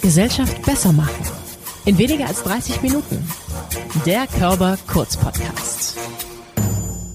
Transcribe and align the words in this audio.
Gesellschaft 0.00 0.62
besser 0.62 0.92
machen. 0.92 1.24
In 1.84 1.98
weniger 1.98 2.26
als 2.26 2.42
30 2.42 2.82
Minuten. 2.82 3.24
Der 4.04 4.26
Körper 4.26 4.76
Kurz 4.86 5.16
Podcast. 5.16 5.96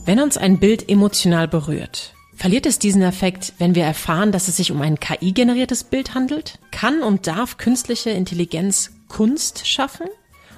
Wenn 0.05 0.19
uns 0.19 0.37
ein 0.37 0.59
Bild 0.59 0.89
emotional 0.89 1.47
berührt, 1.47 2.13
verliert 2.33 2.65
es 2.65 2.79
diesen 2.79 3.01
Effekt, 3.01 3.53
wenn 3.57 3.75
wir 3.75 3.83
erfahren, 3.83 4.31
dass 4.31 4.47
es 4.47 4.57
sich 4.57 4.71
um 4.71 4.81
ein 4.81 4.99
KI-generiertes 4.99 5.83
Bild 5.83 6.13
handelt? 6.13 6.59
Kann 6.71 7.03
und 7.03 7.27
darf 7.27 7.57
künstliche 7.57 8.11
Intelligenz 8.11 8.91
Kunst 9.09 9.67
schaffen? 9.67 10.07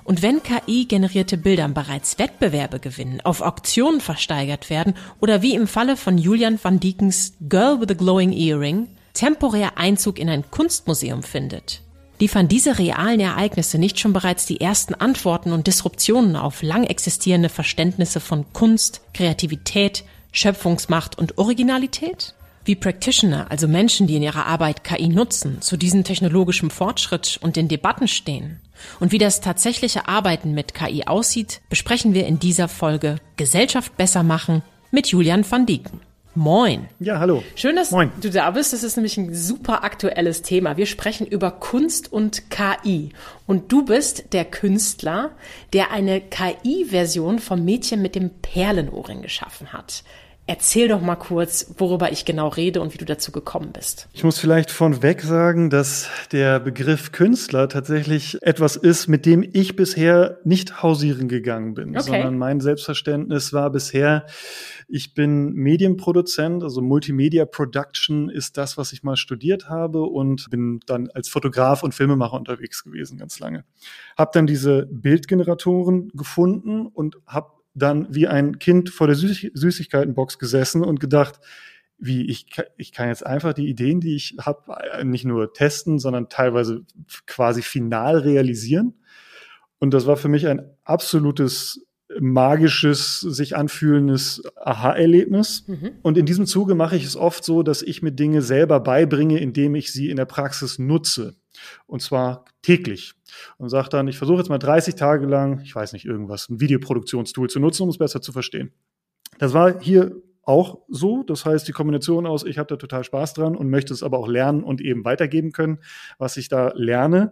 Und 0.04 0.22
wenn 0.22 0.42
KI-generierte 0.44 1.38
Bilder 1.38 1.68
bereits 1.70 2.20
Wettbewerbe 2.20 2.80
gewinnen, 2.80 3.22
auf 3.22 3.42
Auktionen 3.42 4.02
versteigert 4.02 4.70
werden 4.70 4.96
oder 5.20 5.42
wie 5.42 5.56
im 5.56 5.68
Falle 5.68 5.98
von 5.98 6.18
Julian 6.18 6.60
van 6.62 6.80
Diekens 6.80 7.34
Girl 7.48 7.80
with 7.80 7.90
a 7.90 7.94
Glowing 7.94 8.32
Earring 8.32 8.88
temporär 9.14 9.78
Einzug 9.78 10.20
in 10.20 10.30
ein 10.30 10.50
Kunstmuseum 10.50 11.24
findet, 11.24 11.82
liefern 12.20 12.48
diese 12.48 12.78
realen 12.78 13.20
Ereignisse 13.20 13.78
nicht 13.78 14.00
schon 14.00 14.14
bereits 14.14 14.46
die 14.46 14.62
ersten 14.62 14.94
Antworten 14.94 15.52
und 15.52 15.68
Disruptionen 15.68 16.36
auf 16.36 16.62
lang 16.62 16.84
existierende 16.84 17.50
Verständnisse 17.50 18.20
von 18.20 18.52
Kunst, 18.54 19.02
Kreativität, 19.14 20.04
Schöpfungsmacht 20.32 21.18
und 21.18 21.38
Originalität? 21.38 22.36
Wie 22.66 22.76
Practitioner, 22.76 23.50
also 23.50 23.68
Menschen, 23.68 24.06
die 24.06 24.18
in 24.18 24.24
ihrer 24.24 24.46
Arbeit 24.46 24.84
KI 24.84 25.08
nutzen, 25.08 25.62
zu 25.62 25.78
diesem 25.78 26.04
technologischen 26.04 26.70
Fortschritt 26.70 27.40
und 27.42 27.56
den 27.56 27.68
Debatten 27.68 28.08
stehen 28.08 28.60
und 29.00 29.12
wie 29.12 29.18
das 29.18 29.42
tatsächliche 29.42 30.08
Arbeiten 30.08 30.54
mit 30.54 30.74
KI 30.74 31.06
aussieht, 31.06 31.62
besprechen 31.70 32.14
wir 32.14 32.28
in 32.28 32.40
dieser 32.40 32.68
Folge 32.68 33.16
Gesellschaft 33.38 33.98
besser 33.98 34.24
machen 34.24 34.62
mit 34.92 35.08
Julian 35.08 35.50
van 35.50 35.66
Dieken. 35.66 36.02
Moin. 36.36 36.88
Ja, 37.00 37.20
hallo. 37.20 37.44
Schön, 37.56 37.76
dass 37.76 37.92
Moin. 37.92 38.12
du 38.22 38.30
da 38.30 38.52
bist. 38.52 38.72
Das 38.72 38.84
ist 38.84 38.96
nämlich 38.96 39.18
ein 39.18 39.34
super 39.34 39.84
aktuelles 39.84 40.44
Thema. 40.44 40.78
Wir 40.78 40.86
sprechen 40.86 41.26
über 41.26 41.52
Kunst 41.52 42.14
und 42.14 42.52
KI. 42.52 43.14
Und 43.48 43.72
du 43.72 43.84
bist 43.84 44.32
der 44.32 44.46
Künstler, 44.46 45.32
der 45.74 45.92
eine 45.92 46.22
KI-Version 46.22 47.40
vom 47.40 47.66
Mädchen 47.66 48.02
mit 48.02 48.14
dem 48.14 48.30
Perlenohrring 48.30 49.24
geschaffen 49.24 49.74
hat. 49.74 50.04
Erzähl 50.50 50.88
doch 50.88 51.00
mal 51.00 51.16
kurz, 51.16 51.76
worüber 51.78 52.12
ich 52.12 52.26
genau 52.26 52.48
rede 52.48 52.82
und 52.82 52.92
wie 52.92 52.98
du 52.98 53.06
dazu 53.06 53.32
gekommen 53.32 53.72
bist. 53.72 54.10
Ich 54.14 54.24
muss 54.24 54.40
vielleicht 54.40 54.72
vorweg 54.72 55.22
sagen, 55.22 55.70
dass 55.70 56.10
der 56.32 56.60
Begriff 56.60 57.12
Künstler 57.12 57.70
tatsächlich 57.70 58.42
etwas 58.42 58.76
ist, 58.76 59.08
mit 59.08 59.28
dem 59.28 59.48
ich 59.54 59.76
bisher 59.76 60.40
nicht 60.44 60.82
hausieren 60.82 61.28
gegangen 61.28 61.76
bin, 61.76 61.96
okay. 61.96 62.08
sondern 62.08 62.40
mein 62.40 62.62
Selbstverständnis 62.62 63.54
war 63.54 63.70
bisher, 63.70 64.26
ich 64.88 65.14
bin 65.14 65.54
Medienproduzent, 65.54 66.64
also 66.64 66.82
Multimedia 66.82 67.46
Production 67.46 68.28
ist 68.28 68.58
das, 68.58 68.76
was 68.76 68.92
ich 68.92 69.04
mal 69.04 69.18
studiert 69.18 69.70
habe 69.70 70.02
und 70.02 70.50
bin 70.50 70.80
dann 70.88 71.10
als 71.14 71.30
Fotograf 71.30 71.84
und 71.84 71.94
Filmemacher 71.94 72.34
unterwegs 72.38 72.84
gewesen 72.84 73.20
ganz 73.20 73.40
lange. 73.40 73.66
Hab 74.18 74.32
dann 74.32 74.48
diese 74.48 74.88
Bildgeneratoren 74.88 76.10
gefunden 76.16 76.88
und 76.88 77.18
habe 77.28 77.59
dann 77.74 78.14
wie 78.14 78.28
ein 78.28 78.60
Kind 78.60 78.90
vor 78.90 79.08
der 79.08 79.16
Süß 79.16 79.52
Süßigkeitenbox 79.54 80.40
gesessen 80.40 80.84
und 80.84 81.00
gedacht, 81.00 81.40
wie 81.98 82.26
ich, 82.30 82.48
ich 82.78 82.94
kann 82.94 83.10
jetzt 83.10 83.26
einfach 83.26 83.54
die 83.54 83.68
Ideen, 83.68 84.00
die 84.00 84.16
ich 84.16 84.36
habe, 84.40 85.06
nicht 85.06 85.26
nur 85.26 85.54
testen, 85.54 86.00
sondern 86.00 86.30
teilweise 86.30 86.86
quasi 87.26 87.62
final 87.62 88.20
realisieren. 88.20 88.94
Und 89.80 89.94
das 89.94 90.06
war 90.08 90.18
für 90.18 90.30
mich 90.30 90.48
ein 90.48 90.62
absolutes 90.84 91.86
magisches, 92.20 93.20
sich 93.20 93.56
anfühlendes 93.56 94.42
Aha-Erlebnis. 94.56 95.66
Mhm. 95.68 95.92
Und 96.02 96.18
in 96.18 96.26
diesem 96.26 96.46
Zuge 96.46 96.74
mache 96.74 96.96
ich 96.96 97.06
es 97.06 97.16
oft 97.16 97.44
so, 97.44 97.64
dass 97.64 97.82
ich 97.82 98.02
mir 98.02 98.12
Dinge 98.12 98.42
selber 98.42 98.80
beibringe, 98.80 99.40
indem 99.40 99.76
ich 99.76 99.94
sie 99.94 100.10
in 100.10 100.18
der 100.18 100.26
Praxis 100.26 100.80
nutze. 100.80 101.36
Und 101.88 102.02
zwar 102.02 102.46
täglich. 102.62 103.14
Und 103.58 103.70
sage 103.70 103.90
dann, 103.90 104.08
ich 104.08 104.18
versuche 104.18 104.40
jetzt 104.40 104.50
mal 104.50 104.58
30 104.58 104.96
Tage 104.96 105.26
lang, 105.26 105.62
ich 105.62 105.76
weiß 105.76 105.94
nicht, 105.94 106.06
irgendwas, 106.06 106.50
ein 106.50 106.60
Videoproduktionstool 106.60 107.50
zu 107.50 107.60
nutzen, 107.60 107.84
um 107.84 107.90
es 107.90 107.98
besser 107.98 108.22
zu 108.22 108.32
verstehen. 108.32 108.74
Das 109.38 109.54
war 109.54 109.80
hier 109.80 110.22
auch 110.44 110.80
so. 110.88 111.24
Das 111.24 111.46
heißt, 111.46 111.68
die 111.68 111.72
Kombination 111.72 112.26
aus, 112.26 112.44
ich 112.44 112.58
habe 112.58 112.68
da 112.68 112.76
total 112.76 113.04
Spaß 113.04 113.34
dran 113.34 113.56
und 113.56 113.70
möchte 113.70 113.94
es 113.94 114.02
aber 114.02 114.18
auch 114.18 114.28
lernen 114.28 114.64
und 114.64 114.82
eben 114.82 115.06
weitergeben 115.06 115.52
können, 115.52 115.80
was 116.18 116.38
ich 116.38 116.50
da 116.50 116.72
lerne, 116.76 117.32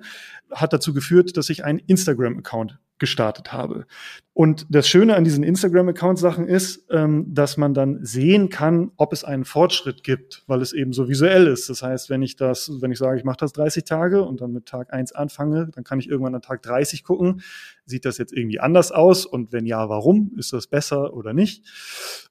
hat 0.51 0.71
dazu 0.71 0.93
geführt, 0.93 1.35
dass 1.35 1.49
ich 1.49 1.65
einen 1.65 1.79
Instagram-Account 1.79 2.79
gestartet 2.99 3.53
habe. 3.53 3.85
Und 4.33 4.67
das 4.69 4.87
Schöne 4.87 5.15
an 5.15 5.23
diesen 5.23 5.43
Instagram-Account-Sachen 5.43 6.47
ist, 6.47 6.85
ähm, 6.91 7.25
dass 7.33 7.57
man 7.57 7.73
dann 7.73 8.05
sehen 8.05 8.49
kann, 8.49 8.91
ob 8.95 9.11
es 9.11 9.23
einen 9.23 9.45
Fortschritt 9.45 10.03
gibt, 10.03 10.43
weil 10.45 10.61
es 10.61 10.73
eben 10.73 10.93
so 10.93 11.09
visuell 11.09 11.47
ist. 11.47 11.69
Das 11.69 11.81
heißt, 11.81 12.11
wenn 12.11 12.21
ich 12.21 12.35
das, 12.35 12.71
wenn 12.79 12.91
ich 12.91 12.99
sage, 12.99 13.17
ich 13.17 13.23
mache 13.23 13.37
das 13.39 13.53
30 13.53 13.83
Tage 13.83 14.23
und 14.23 14.39
dann 14.41 14.53
mit 14.53 14.67
Tag 14.67 14.93
1 14.93 15.13
anfange, 15.13 15.69
dann 15.73 15.83
kann 15.83 15.99
ich 15.99 16.07
irgendwann 16.07 16.35
an 16.35 16.43
Tag 16.43 16.61
30 16.61 17.03
gucken, 17.03 17.41
sieht 17.85 18.05
das 18.05 18.19
jetzt 18.19 18.31
irgendwie 18.31 18.59
anders 18.59 18.91
aus 18.91 19.25
und 19.25 19.51
wenn 19.53 19.65
ja, 19.65 19.89
warum? 19.89 20.31
Ist 20.37 20.53
das 20.53 20.67
besser 20.67 21.15
oder 21.15 21.33
nicht? 21.33 21.65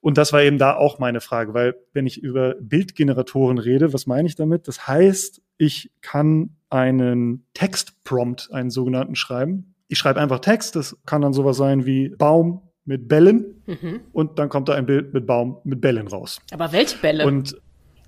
Und 0.00 0.16
das 0.16 0.32
war 0.32 0.42
eben 0.42 0.58
da 0.58 0.76
auch 0.76 1.00
meine 1.00 1.20
Frage, 1.20 1.54
weil 1.54 1.74
wenn 1.92 2.06
ich 2.06 2.22
über 2.22 2.54
Bildgeneratoren 2.60 3.58
rede, 3.58 3.92
was 3.92 4.06
meine 4.06 4.28
ich 4.28 4.36
damit? 4.36 4.68
Das 4.68 4.86
heißt, 4.86 5.42
ich 5.58 5.90
kann 6.02 6.50
einen 6.70 7.46
Textprompt, 7.54 8.50
einen 8.52 8.70
sogenannten 8.70 9.16
schreiben 9.16 9.74
ich 9.88 9.98
schreibe 9.98 10.20
einfach 10.20 10.40
Text, 10.40 10.76
das 10.76 10.96
kann 11.06 11.22
dann 11.22 11.32
sowas 11.32 11.56
sein 11.56 11.86
wie 11.86 12.10
Baum 12.10 12.62
mit 12.84 13.08
Bällen 13.08 13.62
mhm. 13.66 14.00
und 14.12 14.38
dann 14.38 14.48
kommt 14.48 14.68
da 14.68 14.74
ein 14.74 14.86
Bild 14.86 15.12
mit 15.12 15.26
Baum 15.26 15.58
mit 15.64 15.80
Bällen 15.80 16.06
raus. 16.06 16.40
Aber 16.52 16.72
welche 16.72 16.98
Bälle? 16.98 17.26
Und 17.26 17.56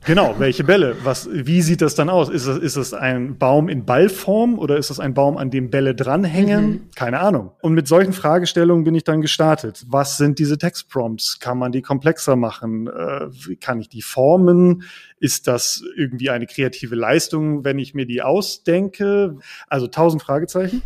Genau, 0.04 0.36
welche 0.38 0.64
Bälle? 0.64 0.96
Was, 1.02 1.28
wie 1.30 1.60
sieht 1.60 1.82
das 1.82 1.94
dann 1.94 2.08
aus? 2.08 2.28
Ist 2.28 2.46
das, 2.46 2.58
ist 2.58 2.76
das 2.76 2.94
ein 2.94 3.36
Baum 3.36 3.68
in 3.68 3.84
Ballform 3.84 4.58
oder 4.58 4.78
ist 4.78 4.90
das 4.90 5.00
ein 5.00 5.12
Baum, 5.12 5.36
an 5.36 5.50
dem 5.50 5.70
Bälle 5.70 5.94
dranhängen? 5.94 6.70
Mhm. 6.70 6.80
Keine 6.94 7.20
Ahnung. 7.20 7.50
Und 7.60 7.74
mit 7.74 7.88
solchen 7.88 8.12
Fragestellungen 8.12 8.84
bin 8.84 8.94
ich 8.94 9.04
dann 9.04 9.20
gestartet. 9.20 9.84
Was 9.88 10.16
sind 10.16 10.38
diese 10.38 10.56
Textprompts? 10.56 11.40
Kann 11.40 11.58
man 11.58 11.72
die 11.72 11.82
komplexer 11.82 12.36
machen? 12.36 12.86
Äh, 12.86 13.56
kann 13.56 13.80
ich 13.80 13.88
die 13.88 14.02
formen? 14.02 14.84
Ist 15.18 15.48
das 15.48 15.82
irgendwie 15.96 16.30
eine 16.30 16.46
kreative 16.46 16.94
Leistung, 16.94 17.64
wenn 17.64 17.78
ich 17.78 17.92
mir 17.92 18.06
die 18.06 18.22
ausdenke? 18.22 19.36
Also 19.68 19.88
tausend 19.88 20.22
Fragezeichen. 20.22 20.82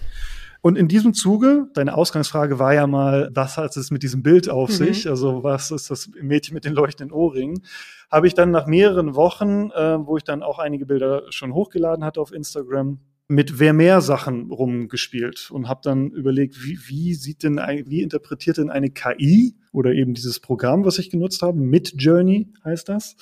Und 0.63 0.79
in 0.79 0.87
diesem 0.87 1.13
Zuge, 1.13 1.67
deine 1.75 1.97
Ausgangsfrage 1.97 2.61
war 2.61 2.73
ja 2.73 2.87
mal, 2.87 3.31
was 3.35 3.59
hat 3.59 3.77
es 3.77 3.91
mit 3.91 4.05
diesem 4.05 4.23
Bild 4.23 4.49
auf 4.49 4.71
mhm. 4.71 4.75
sich? 4.75 5.09
Also 5.09 5.43
was 5.43 5.73
ist 5.73 5.91
das 5.91 6.09
Mädchen 6.21 6.55
mit 6.55 6.65
den 6.65 6.73
leuchtenden 6.73 7.13
Ohrringen? 7.13 7.65
Habe 8.11 8.29
ich 8.29 8.35
dann 8.35 8.53
nach 8.53 8.67
mehreren 8.67 9.17
Wochen, 9.17 9.71
äh, 9.73 9.99
wo 10.07 10.17
ich 10.17 10.23
dann 10.23 10.45
auch 10.45 10.61
einige 10.61 10.87
Bilder 10.87 11.25
schon 11.31 11.53
hochgeladen 11.53 12.05
hatte 12.05 12.21
auf 12.21 12.33
Instagram, 12.33 13.01
mit 13.27 13.59
wer 13.59 13.73
mehr 13.73 14.01
Sachen 14.01 14.53
rumgespielt 14.53 15.51
und 15.51 15.69
habe 15.69 15.81
dann 15.83 16.11
überlegt, 16.11 16.63
wie, 16.63 16.79
wie 16.87 17.15
sieht 17.15 17.43
denn, 17.43 17.57
wie 17.57 18.03
interpretiert 18.03 18.59
denn 18.59 18.71
eine 18.71 18.91
KI 18.91 19.57
oder 19.73 19.93
eben 19.93 20.15
dieses 20.15 20.39
Programm, 20.39 20.85
was 20.85 20.99
ich 20.99 21.11
genutzt 21.11 21.43
habe, 21.43 21.59
mit 21.59 21.95
Journey 21.97 22.53
heißt 22.65 22.89
das, 22.89 23.17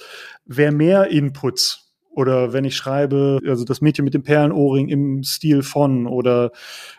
wer 0.45 0.73
mehr 0.73 1.09
Inputs 1.09 1.90
oder 2.11 2.53
wenn 2.53 2.65
ich 2.65 2.77
schreibe, 2.77 3.41
also 3.47 3.65
das 3.65 3.81
Mädchen 3.81 4.05
mit 4.05 4.15
dem 4.15 4.23
Perlenohrring 4.23 4.89
im 4.89 5.23
Stil 5.23 5.63
von 5.63 6.07
oder 6.07 6.51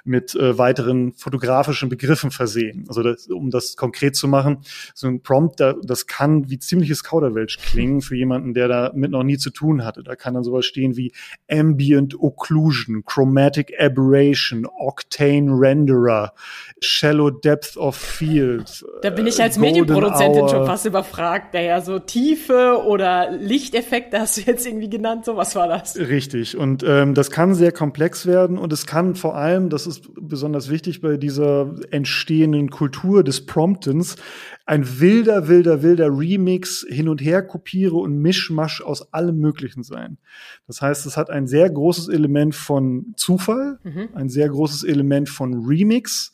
mit 0.03 0.35
äh, 0.35 0.57
weiteren 0.57 1.13
fotografischen 1.13 1.89
Begriffen 1.89 2.31
versehen. 2.31 2.85
Also 2.87 3.03
das, 3.03 3.27
um 3.27 3.49
das 3.49 3.75
konkret 3.75 4.15
zu 4.15 4.27
machen, 4.27 4.59
so 4.93 5.07
ein 5.07 5.21
Prompt, 5.21 5.59
da, 5.59 5.75
das 5.83 6.07
kann 6.07 6.49
wie 6.49 6.59
ziemliches 6.59 7.03
Kauderwelsch 7.03 7.57
klingen 7.57 8.01
für 8.01 8.15
jemanden, 8.15 8.53
der 8.53 8.67
damit 8.67 9.11
noch 9.11 9.23
nie 9.23 9.37
zu 9.37 9.49
tun 9.49 9.83
hatte. 9.83 10.01
Da 10.03 10.15
kann 10.15 10.33
dann 10.33 10.43
sowas 10.43 10.65
stehen 10.65 10.95
wie 10.95 11.11
Ambient 11.49 12.15
Occlusion, 12.17 13.03
Chromatic 13.05 13.73
Aberration, 13.79 14.65
Octane 14.65 15.51
Renderer, 15.51 16.33
Shallow 16.81 17.29
Depth 17.31 17.75
of 17.75 17.95
Field. 17.95 18.85
Da 19.01 19.09
bin 19.09 19.27
ich 19.27 19.41
als 19.41 19.57
Medienproduzentin 19.57 20.47
schon 20.47 20.65
fast 20.65 20.85
überfragt. 20.85 21.53
Naja, 21.53 21.81
so 21.81 21.99
Tiefe 21.99 22.81
oder 22.85 23.31
Lichteffekte 23.31 24.19
hast 24.19 24.37
du 24.37 24.41
jetzt 24.41 24.65
irgendwie 24.65 24.89
genannt, 25.01 25.25
so 25.25 25.35
was 25.35 25.55
war 25.55 25.67
das? 25.67 25.97
Richtig. 25.97 26.55
Und 26.55 26.83
ähm, 26.87 27.15
das 27.15 27.31
kann 27.31 27.55
sehr 27.55 27.71
komplex 27.71 28.27
werden 28.27 28.57
und 28.59 28.71
es 28.71 28.85
kann 28.85 29.15
vor 29.15 29.35
allem, 29.35 29.69
das 29.69 29.87
ist 29.87 30.09
besonders 30.15 30.69
wichtig 30.69 31.01
bei 31.01 31.17
dieser 31.17 31.73
entstehenden 31.89 32.69
Kultur 32.69 33.23
des 33.23 33.45
Promptens, 33.45 34.17
ein 34.65 34.99
wilder, 34.99 35.47
wilder, 35.47 35.81
wilder 35.81 36.07
Remix 36.07 36.85
hin 36.87 37.09
und 37.09 37.19
her 37.19 37.41
kopiere 37.41 37.95
und 37.95 38.19
Mischmasch 38.19 38.81
aus 38.81 39.11
allem 39.11 39.39
Möglichen 39.39 39.81
sein. 39.81 40.19
Das 40.67 40.81
heißt, 40.81 41.05
es 41.07 41.17
hat 41.17 41.31
ein 41.31 41.47
sehr 41.47 41.69
großes 41.69 42.07
Element 42.07 42.53
von 42.53 43.13
Zufall, 43.17 43.79
mhm. 43.83 44.09
ein 44.13 44.29
sehr 44.29 44.49
großes 44.49 44.83
Element 44.83 45.29
von 45.29 45.65
Remix 45.65 46.31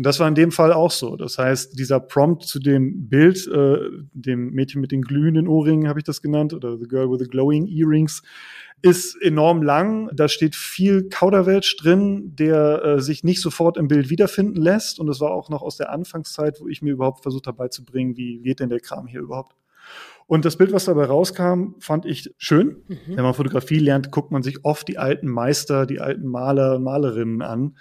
und 0.00 0.06
das 0.06 0.18
war 0.18 0.26
in 0.26 0.34
dem 0.34 0.50
Fall 0.50 0.72
auch 0.72 0.90
so. 0.90 1.14
Das 1.14 1.36
heißt, 1.36 1.78
dieser 1.78 2.00
Prompt 2.00 2.44
zu 2.44 2.58
dem 2.58 3.10
Bild, 3.10 3.46
äh, 3.48 3.76
dem 4.14 4.48
Mädchen 4.52 4.80
mit 4.80 4.92
den 4.92 5.02
glühenden 5.02 5.46
Ohrringen 5.46 5.88
habe 5.88 6.00
ich 6.00 6.04
das 6.04 6.22
genannt, 6.22 6.54
oder 6.54 6.78
The 6.78 6.88
Girl 6.88 7.10
with 7.10 7.18
the 7.18 7.28
Glowing 7.28 7.68
Earrings, 7.68 8.22
ist 8.80 9.20
enorm 9.20 9.62
lang. 9.62 10.08
Da 10.14 10.28
steht 10.28 10.56
viel 10.56 11.10
Kauderwelsch 11.10 11.76
drin, 11.76 12.34
der 12.34 12.82
äh, 12.82 13.00
sich 13.02 13.24
nicht 13.24 13.42
sofort 13.42 13.76
im 13.76 13.88
Bild 13.88 14.08
wiederfinden 14.08 14.56
lässt. 14.56 15.00
Und 15.00 15.06
das 15.06 15.20
war 15.20 15.32
auch 15.32 15.50
noch 15.50 15.60
aus 15.60 15.76
der 15.76 15.92
Anfangszeit, 15.92 16.62
wo 16.62 16.68
ich 16.68 16.80
mir 16.80 16.94
überhaupt 16.94 17.20
versucht 17.20 17.46
habe 17.46 17.58
beizubringen, 17.58 18.16
wie 18.16 18.38
geht 18.38 18.60
denn 18.60 18.70
der 18.70 18.80
Kram 18.80 19.06
hier 19.06 19.20
überhaupt. 19.20 19.54
Und 20.26 20.46
das 20.46 20.56
Bild, 20.56 20.72
was 20.72 20.86
dabei 20.86 21.04
rauskam, 21.04 21.74
fand 21.78 22.06
ich 22.06 22.32
schön. 22.38 22.84
Mhm. 22.88 23.16
Wenn 23.16 23.24
man 23.24 23.34
Fotografie 23.34 23.80
lernt, 23.80 24.10
guckt 24.10 24.30
man 24.30 24.42
sich 24.42 24.64
oft 24.64 24.88
die 24.88 24.96
alten 24.96 25.28
Meister, 25.28 25.84
die 25.84 26.00
alten 26.00 26.26
Maler, 26.26 26.78
Malerinnen 26.78 27.42
an 27.42 27.74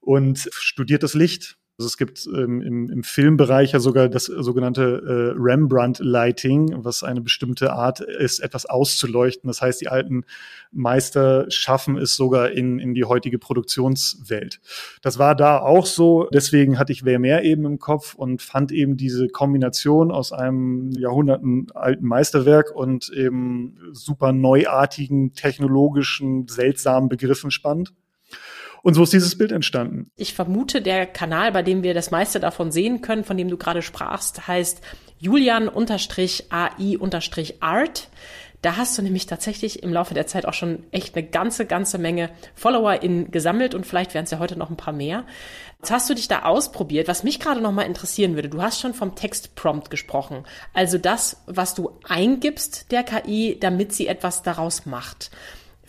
und 0.00 0.48
studiert 0.52 1.02
das 1.02 1.12
Licht 1.12 1.57
also 1.78 1.86
es 1.86 1.96
gibt 1.96 2.26
ähm, 2.26 2.60
im, 2.60 2.90
im 2.90 3.02
Filmbereich 3.04 3.70
ja 3.70 3.78
sogar 3.78 4.08
das 4.08 4.24
sogenannte 4.24 4.82
äh, 4.82 5.40
Rembrandt-Lighting, 5.40 6.84
was 6.84 7.04
eine 7.04 7.20
bestimmte 7.20 7.72
Art 7.72 8.00
ist, 8.00 8.40
etwas 8.40 8.66
auszuleuchten. 8.66 9.46
Das 9.46 9.62
heißt, 9.62 9.80
die 9.80 9.86
alten 9.86 10.24
Meister 10.72 11.48
schaffen 11.50 11.96
es 11.96 12.16
sogar 12.16 12.50
in, 12.50 12.80
in 12.80 12.94
die 12.94 13.04
heutige 13.04 13.38
Produktionswelt. 13.38 14.60
Das 15.02 15.20
war 15.20 15.36
da 15.36 15.60
auch 15.60 15.86
so. 15.86 16.28
Deswegen 16.32 16.80
hatte 16.80 16.90
ich 16.90 17.04
wer 17.04 17.20
mehr 17.20 17.44
eben 17.44 17.64
im 17.64 17.78
Kopf 17.78 18.16
und 18.16 18.42
fand 18.42 18.72
eben 18.72 18.96
diese 18.96 19.28
Kombination 19.28 20.10
aus 20.10 20.32
einem 20.32 20.90
Jahrhunderten 20.90 21.68
alten 21.74 22.06
Meisterwerk 22.06 22.74
und 22.74 23.08
eben 23.10 23.78
super 23.92 24.32
neuartigen, 24.32 25.32
technologischen, 25.32 26.48
seltsamen 26.48 27.08
Begriffen 27.08 27.52
spannend. 27.52 27.92
Und 28.88 28.94
so 28.94 29.02
ist 29.02 29.12
dieses 29.12 29.36
Bild 29.36 29.52
entstanden. 29.52 30.10
Ich 30.16 30.32
vermute, 30.32 30.80
der 30.80 31.04
Kanal, 31.04 31.52
bei 31.52 31.62
dem 31.62 31.82
wir 31.82 31.92
das 31.92 32.10
meiste 32.10 32.40
davon 32.40 32.72
sehen 32.72 33.02
können, 33.02 33.22
von 33.22 33.36
dem 33.36 33.50
du 33.50 33.58
gerade 33.58 33.82
sprachst, 33.82 34.48
heißt 34.48 34.80
Julian-AI-Art. 35.18 38.08
Da 38.62 38.76
hast 38.78 38.96
du 38.96 39.02
nämlich 39.02 39.26
tatsächlich 39.26 39.82
im 39.82 39.92
Laufe 39.92 40.14
der 40.14 40.26
Zeit 40.26 40.46
auch 40.46 40.54
schon 40.54 40.84
echt 40.90 41.14
eine 41.14 41.26
ganze, 41.26 41.66
ganze 41.66 41.98
Menge 41.98 42.30
Follower 42.54 43.02
in 43.02 43.30
gesammelt 43.30 43.74
und 43.74 43.84
vielleicht 43.84 44.14
wären 44.14 44.24
es 44.24 44.30
ja 44.30 44.38
heute 44.38 44.58
noch 44.58 44.70
ein 44.70 44.78
paar 44.78 44.94
mehr. 44.94 45.26
Jetzt 45.80 45.90
hast 45.90 46.08
du 46.08 46.14
dich 46.14 46.28
da 46.28 46.44
ausprobiert. 46.44 47.08
Was 47.08 47.24
mich 47.24 47.40
gerade 47.40 47.60
noch 47.60 47.72
mal 47.72 47.82
interessieren 47.82 48.36
würde, 48.36 48.48
du 48.48 48.62
hast 48.62 48.80
schon 48.80 48.94
vom 48.94 49.14
Textprompt 49.14 49.90
gesprochen. 49.90 50.44
Also 50.72 50.96
das, 50.96 51.42
was 51.44 51.74
du 51.74 51.90
eingibst 52.08 52.90
der 52.90 53.02
KI, 53.02 53.58
damit 53.60 53.92
sie 53.92 54.06
etwas 54.06 54.42
daraus 54.42 54.86
macht. 54.86 55.30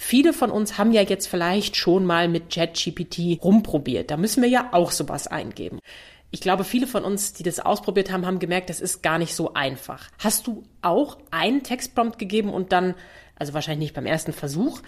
Viele 0.01 0.31
von 0.31 0.49
uns 0.49 0.77
haben 0.77 0.93
ja 0.93 1.01
jetzt 1.01 1.27
vielleicht 1.27 1.75
schon 1.75 2.05
mal 2.05 2.29
mit 2.29 2.49
ChatGPT 2.49 3.43
rumprobiert. 3.43 4.09
Da 4.09 4.15
müssen 4.15 4.41
wir 4.41 4.47
ja 4.47 4.69
auch 4.71 4.91
sowas 4.91 5.27
eingeben. 5.27 5.79
Ich 6.31 6.39
glaube, 6.39 6.63
viele 6.63 6.87
von 6.87 7.03
uns, 7.03 7.33
die 7.33 7.43
das 7.43 7.59
ausprobiert 7.59 8.09
haben, 8.09 8.25
haben 8.25 8.39
gemerkt, 8.39 8.69
das 8.69 8.79
ist 8.79 9.03
gar 9.03 9.17
nicht 9.17 9.35
so 9.35 9.55
einfach. 9.55 10.07
Hast 10.17 10.47
du 10.47 10.63
auch 10.81 11.17
einen 11.31 11.63
Textprompt 11.63 12.17
gegeben 12.17 12.49
und 12.49 12.71
dann, 12.71 12.95
also 13.35 13.53
wahrscheinlich 13.53 13.87
nicht 13.87 13.93
beim 13.93 14.05
ersten 14.05 14.31
Versuch, 14.31 14.79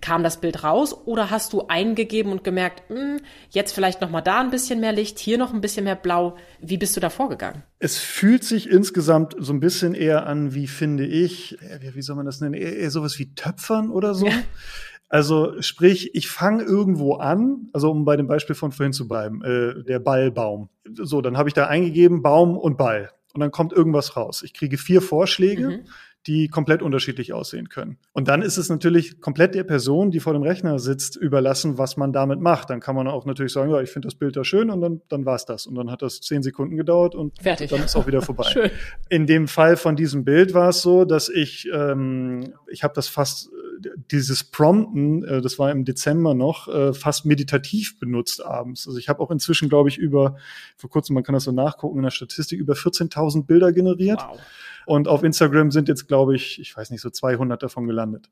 kam 0.00 0.22
das 0.22 0.40
Bild 0.40 0.62
raus 0.62 0.94
oder 1.06 1.30
hast 1.30 1.52
du 1.52 1.66
eingegeben 1.66 2.32
und 2.32 2.44
gemerkt, 2.44 2.88
mh, 2.90 2.96
hm, 2.96 3.20
jetzt 3.50 3.72
vielleicht 3.72 4.00
noch 4.00 4.10
mal 4.10 4.20
da 4.20 4.40
ein 4.40 4.50
bisschen 4.50 4.80
mehr 4.80 4.92
Licht, 4.92 5.18
hier 5.18 5.38
noch 5.38 5.52
ein 5.52 5.60
bisschen 5.60 5.84
mehr 5.84 5.96
Blau. 5.96 6.36
Wie 6.60 6.76
bist 6.76 6.96
du 6.96 7.00
da 7.00 7.10
vorgegangen? 7.10 7.62
Es 7.78 7.98
fühlt 7.98 8.44
sich 8.44 8.70
insgesamt 8.70 9.34
so 9.38 9.52
ein 9.52 9.60
bisschen 9.60 9.94
eher 9.94 10.26
an, 10.26 10.54
wie 10.54 10.66
finde 10.66 11.06
ich, 11.06 11.58
wie 11.94 12.02
soll 12.02 12.16
man 12.16 12.26
das 12.26 12.40
nennen, 12.40 12.54
eher, 12.54 12.76
eher 12.76 12.90
sowas 12.90 13.18
wie 13.18 13.34
Töpfern 13.34 13.90
oder 13.90 14.14
so. 14.14 14.26
Ja. 14.26 14.34
Also 15.08 15.60
sprich, 15.60 16.14
ich 16.14 16.28
fange 16.28 16.62
irgendwo 16.62 17.14
an, 17.14 17.68
also 17.72 17.90
um 17.90 18.04
bei 18.04 18.16
dem 18.16 18.28
Beispiel 18.28 18.54
von 18.54 18.70
vorhin 18.70 18.92
zu 18.92 19.08
bleiben, 19.08 19.42
äh, 19.42 19.82
der 19.82 19.98
Ballbaum. 19.98 20.68
So, 20.94 21.20
dann 21.20 21.36
habe 21.36 21.48
ich 21.48 21.54
da 21.54 21.66
eingegeben 21.66 22.22
Baum 22.22 22.56
und 22.56 22.78
Ball 22.78 23.10
und 23.34 23.40
dann 23.40 23.50
kommt 23.50 23.72
irgendwas 23.72 24.16
raus. 24.16 24.44
Ich 24.44 24.54
kriege 24.54 24.78
vier 24.78 25.02
Vorschläge. 25.02 25.68
Mhm 25.68 25.84
die 26.26 26.48
komplett 26.48 26.82
unterschiedlich 26.82 27.32
aussehen 27.32 27.68
können. 27.70 27.96
Und 28.12 28.28
dann 28.28 28.42
ist 28.42 28.58
es 28.58 28.68
natürlich 28.68 29.20
komplett 29.20 29.54
der 29.54 29.64
Person, 29.64 30.10
die 30.10 30.20
vor 30.20 30.34
dem 30.34 30.42
Rechner 30.42 30.78
sitzt, 30.78 31.16
überlassen, 31.16 31.78
was 31.78 31.96
man 31.96 32.12
damit 32.12 32.40
macht. 32.40 32.68
Dann 32.68 32.80
kann 32.80 32.94
man 32.94 33.08
auch 33.08 33.24
natürlich 33.24 33.52
sagen, 33.52 33.70
ja, 33.70 33.80
ich 33.80 33.90
finde 33.90 34.06
das 34.06 34.14
Bild 34.14 34.36
da 34.36 34.44
schön 34.44 34.70
und 34.70 34.82
dann, 34.82 35.00
dann 35.08 35.24
war's 35.24 35.46
das. 35.46 35.66
Und 35.66 35.76
dann 35.76 35.90
hat 35.90 36.02
das 36.02 36.20
zehn 36.20 36.42
Sekunden 36.42 36.76
gedauert 36.76 37.14
und 37.14 37.40
Fertig. 37.40 37.70
dann 37.70 37.82
ist 37.82 37.96
auch 37.96 38.06
wieder 38.06 38.20
vorbei. 38.20 38.44
schön. 38.52 38.70
In 39.08 39.26
dem 39.26 39.48
Fall 39.48 39.76
von 39.76 39.96
diesem 39.96 40.24
Bild 40.24 40.52
war 40.52 40.68
es 40.68 40.82
so, 40.82 41.06
dass 41.06 41.30
ich, 41.30 41.68
ähm, 41.72 42.52
ich 42.68 42.84
habe 42.84 42.92
das 42.94 43.08
fast 43.08 43.50
dieses 44.10 44.44
Prompten, 44.44 45.24
äh, 45.24 45.40
das 45.40 45.58
war 45.58 45.70
im 45.70 45.84
Dezember 45.84 46.34
noch, 46.34 46.68
äh, 46.68 46.92
fast 46.92 47.24
meditativ 47.24 47.98
benutzt 47.98 48.44
abends. 48.44 48.86
Also 48.86 48.98
ich 48.98 49.08
habe 49.08 49.20
auch 49.20 49.30
inzwischen, 49.30 49.68
glaube 49.68 49.88
ich, 49.88 49.98
über, 49.98 50.36
vor 50.76 50.90
kurzem, 50.90 51.14
man 51.14 51.22
kann 51.22 51.32
das 51.32 51.44
so 51.44 51.52
nachgucken 51.52 51.98
in 51.98 52.02
der 52.02 52.10
Statistik, 52.10 52.58
über 52.58 52.74
14.000 52.74 53.46
Bilder 53.46 53.72
generiert. 53.72 54.20
Wow. 54.28 54.38
Und 54.90 55.06
auf 55.06 55.22
Instagram 55.22 55.70
sind 55.70 55.86
jetzt, 55.86 56.08
glaube 56.08 56.34
ich, 56.34 56.60
ich 56.60 56.76
weiß 56.76 56.90
nicht, 56.90 57.00
so 57.00 57.10
200 57.10 57.62
davon 57.62 57.86
gelandet. 57.86 58.28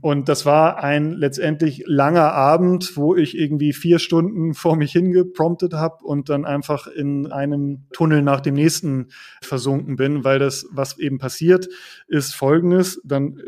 Und 0.00 0.30
das 0.30 0.46
war 0.46 0.82
ein 0.82 1.12
letztendlich 1.12 1.84
langer 1.84 2.32
Abend, 2.32 2.96
wo 2.96 3.14
ich 3.14 3.36
irgendwie 3.36 3.74
vier 3.74 3.98
Stunden 3.98 4.54
vor 4.54 4.76
mich 4.76 4.92
hingepromptet 4.92 5.74
habe 5.74 6.02
und 6.02 6.30
dann 6.30 6.46
einfach 6.46 6.86
in 6.86 7.30
einem 7.30 7.84
Tunnel 7.92 8.22
nach 8.22 8.40
dem 8.40 8.54
nächsten 8.54 9.08
versunken 9.42 9.96
bin, 9.96 10.24
weil 10.24 10.38
das, 10.38 10.64
was 10.72 10.98
eben 10.98 11.18
passiert, 11.18 11.68
ist 12.08 12.34
folgendes. 12.34 13.02
Dann 13.04 13.38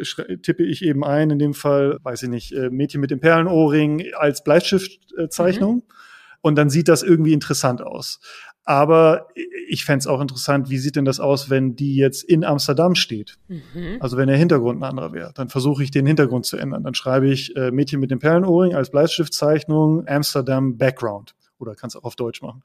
tippe 0.43 0.63
ich 0.63 0.85
eben 0.85 1.05
ein, 1.05 1.31
in 1.31 1.39
dem 1.39 1.55
Fall, 1.55 2.01
weiß 2.03 2.25
ich 2.25 2.29
nicht, 2.29 2.53
äh, 2.53 2.69
Mädchen 2.69 3.01
mit 3.01 3.11
dem 3.11 3.21
Perlenohrring 3.21 4.13
als 4.15 4.45
Bleistiftzeichnung. 4.45 5.77
Mhm. 5.77 5.83
Und 6.43 6.57
dann 6.57 6.69
sieht 6.69 6.89
das 6.89 7.03
irgendwie 7.03 7.33
interessant 7.33 7.81
aus. 7.81 8.21
Aber 8.64 9.29
ich 9.69 9.85
fände 9.85 9.99
es 9.99 10.06
auch 10.06 10.20
interessant, 10.20 10.70
wie 10.70 10.79
sieht 10.79 10.97
denn 10.97 11.05
das 11.05 11.19
aus, 11.19 11.50
wenn 11.50 11.75
die 11.75 11.97
jetzt 11.97 12.23
in 12.23 12.44
Amsterdam 12.44 12.94
steht? 12.94 13.38
Mhm. 13.49 13.97
Also 13.99 14.17
wenn 14.17 14.29
der 14.29 14.37
Hintergrund 14.37 14.81
ein 14.81 14.85
anderer 14.85 15.12
wäre. 15.12 15.32
Dann 15.35 15.49
versuche 15.49 15.82
ich 15.82 15.91
den 15.91 16.06
Hintergrund 16.06 16.47
zu 16.47 16.56
ändern. 16.56 16.85
Dann 16.85 16.94
schreibe 16.94 17.29
ich 17.29 17.56
äh, 17.56 17.70
Mädchen 17.73 17.99
mit 17.99 18.11
dem 18.11 18.20
Perlenohrring 18.20 18.75
als 18.75 18.91
Bleistiftzeichnung 18.91 20.06
Amsterdam 20.06 20.76
Background 20.76 21.35
oder 21.62 21.75
kannst 21.75 21.97
auch 21.97 22.05
auf 22.05 22.17
Deutsch 22.17 22.43
machen, 22.43 22.62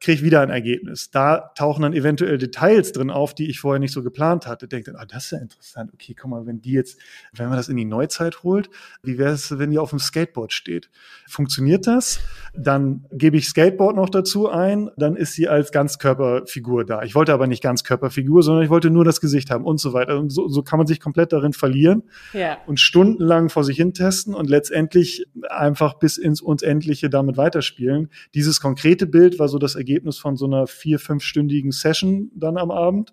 kriege 0.00 0.18
ich 0.18 0.22
wieder 0.22 0.40
ein 0.40 0.50
Ergebnis. 0.50 1.10
Da 1.10 1.52
tauchen 1.54 1.82
dann 1.82 1.92
eventuell 1.92 2.38
Details 2.38 2.92
drin 2.92 3.10
auf, 3.10 3.34
die 3.34 3.48
ich 3.48 3.60
vorher 3.60 3.78
nicht 3.78 3.92
so 3.92 4.02
geplant 4.02 4.46
hatte. 4.46 4.68
Denke 4.68 4.92
dann, 4.92 5.00
ah, 5.00 5.06
das 5.06 5.26
ist 5.26 5.30
ja 5.30 5.38
interessant. 5.38 5.92
Okay, 5.94 6.14
guck 6.14 6.30
mal, 6.30 6.46
wenn 6.46 6.60
die 6.60 6.72
jetzt, 6.72 6.98
wenn 7.32 7.48
man 7.48 7.56
das 7.56 7.68
in 7.68 7.76
die 7.76 7.84
Neuzeit 7.84 8.42
holt, 8.42 8.68
wie 9.02 9.18
wäre 9.18 9.32
es, 9.32 9.58
wenn 9.58 9.70
die 9.70 9.78
auf 9.78 9.90
dem 9.90 9.98
Skateboard 9.98 10.52
steht? 10.52 10.90
Funktioniert 11.28 11.86
das? 11.86 12.20
Dann 12.54 13.04
gebe 13.12 13.36
ich 13.36 13.48
Skateboard 13.48 13.96
noch 13.96 14.10
dazu 14.10 14.48
ein, 14.48 14.90
dann 14.96 15.16
ist 15.16 15.34
sie 15.34 15.48
als 15.48 15.72
Ganzkörperfigur 15.72 16.84
da. 16.84 17.02
Ich 17.02 17.14
wollte 17.14 17.32
aber 17.32 17.46
nicht 17.46 17.62
Ganzkörperfigur, 17.62 18.42
sondern 18.42 18.64
ich 18.64 18.70
wollte 18.70 18.90
nur 18.90 19.04
das 19.04 19.20
Gesicht 19.20 19.50
haben 19.50 19.64
und 19.64 19.78
so 19.78 19.92
weiter. 19.92 20.18
Und 20.18 20.30
so, 20.30 20.48
so 20.48 20.62
kann 20.62 20.78
man 20.78 20.86
sich 20.86 21.00
komplett 21.00 21.32
darin 21.32 21.52
verlieren 21.52 22.02
ja. 22.32 22.58
und 22.66 22.80
stundenlang 22.80 23.48
vor 23.48 23.64
sich 23.64 23.76
hin 23.76 23.94
testen 23.94 24.34
und 24.34 24.48
letztendlich 24.48 25.26
einfach 25.48 25.94
bis 25.94 26.18
ins 26.18 26.40
Unendliche 26.40 27.10
damit 27.10 27.36
weiterspielen. 27.36 28.10
Dieses 28.34 28.60
konkrete 28.60 29.06
Bild 29.06 29.38
war 29.38 29.48
so 29.48 29.58
das 29.58 29.74
Ergebnis 29.74 30.18
von 30.18 30.36
so 30.36 30.46
einer 30.46 30.66
vier, 30.66 30.98
fünfstündigen 30.98 31.72
Session 31.72 32.30
dann 32.34 32.56
am 32.56 32.70
Abend. 32.70 33.12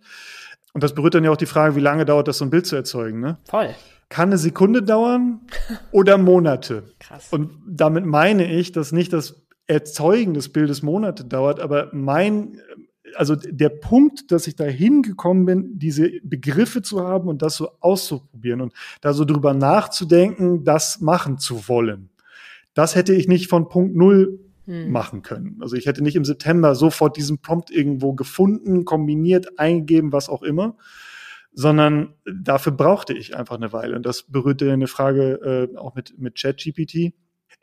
Und 0.73 0.83
das 0.83 0.93
berührt 0.93 1.13
dann 1.13 1.23
ja 1.23 1.31
auch 1.31 1.37
die 1.37 1.45
Frage, 1.45 1.75
wie 1.75 1.81
lange 1.81 2.05
dauert 2.05 2.27
das, 2.27 2.39
so 2.39 2.45
ein 2.45 2.49
Bild 2.49 2.65
zu 2.65 2.75
erzeugen, 2.75 3.19
ne? 3.19 3.37
Voll. 3.45 3.69
Kann 4.09 4.29
eine 4.29 4.37
Sekunde 4.37 4.83
dauern 4.83 5.41
oder 5.91 6.17
Monate. 6.17 6.83
Krass. 6.99 7.27
Und 7.31 7.51
damit 7.67 8.05
meine 8.05 8.51
ich, 8.51 8.71
dass 8.71 8.91
nicht 8.91 9.13
das 9.13 9.43
Erzeugen 9.67 10.33
des 10.33 10.49
Bildes 10.49 10.81
Monate 10.81 11.23
dauert, 11.23 11.59
aber 11.59 11.89
mein, 11.93 12.59
also 13.15 13.35
der 13.35 13.69
Punkt, 13.69 14.31
dass 14.31 14.47
ich 14.47 14.55
da 14.55 14.65
hingekommen 14.65 15.45
bin, 15.45 15.79
diese 15.79 16.09
Begriffe 16.23 16.81
zu 16.81 17.01
haben 17.01 17.27
und 17.29 17.41
das 17.41 17.55
so 17.55 17.69
auszuprobieren 17.79 18.61
und 18.61 18.73
da 19.01 19.13
so 19.13 19.25
drüber 19.25 19.53
nachzudenken, 19.53 20.63
das 20.63 20.99
machen 21.01 21.37
zu 21.37 21.67
wollen. 21.67 22.09
Das 22.73 22.95
hätte 22.95 23.13
ich 23.13 23.27
nicht 23.27 23.47
von 23.47 23.69
Punkt 23.69 23.95
Null 23.95 24.39
hm. 24.65 24.91
machen 24.91 25.21
können. 25.21 25.57
Also 25.61 25.75
ich 25.75 25.85
hätte 25.85 26.03
nicht 26.03 26.15
im 26.15 26.25
September 26.25 26.75
sofort 26.75 27.17
diesen 27.17 27.39
Prompt 27.39 27.69
irgendwo 27.69 28.13
gefunden, 28.13 28.85
kombiniert, 28.85 29.59
eingegeben, 29.59 30.11
was 30.11 30.29
auch 30.29 30.43
immer, 30.43 30.77
sondern 31.53 32.13
dafür 32.25 32.71
brauchte 32.71 33.13
ich 33.13 33.35
einfach 33.35 33.55
eine 33.55 33.73
Weile. 33.73 33.95
Und 33.95 34.05
das 34.05 34.23
berührte 34.23 34.71
eine 34.71 34.87
Frage 34.87 35.69
äh, 35.73 35.77
auch 35.77 35.95
mit, 35.95 36.17
mit 36.17 36.39
ChatGPT. 36.39 37.13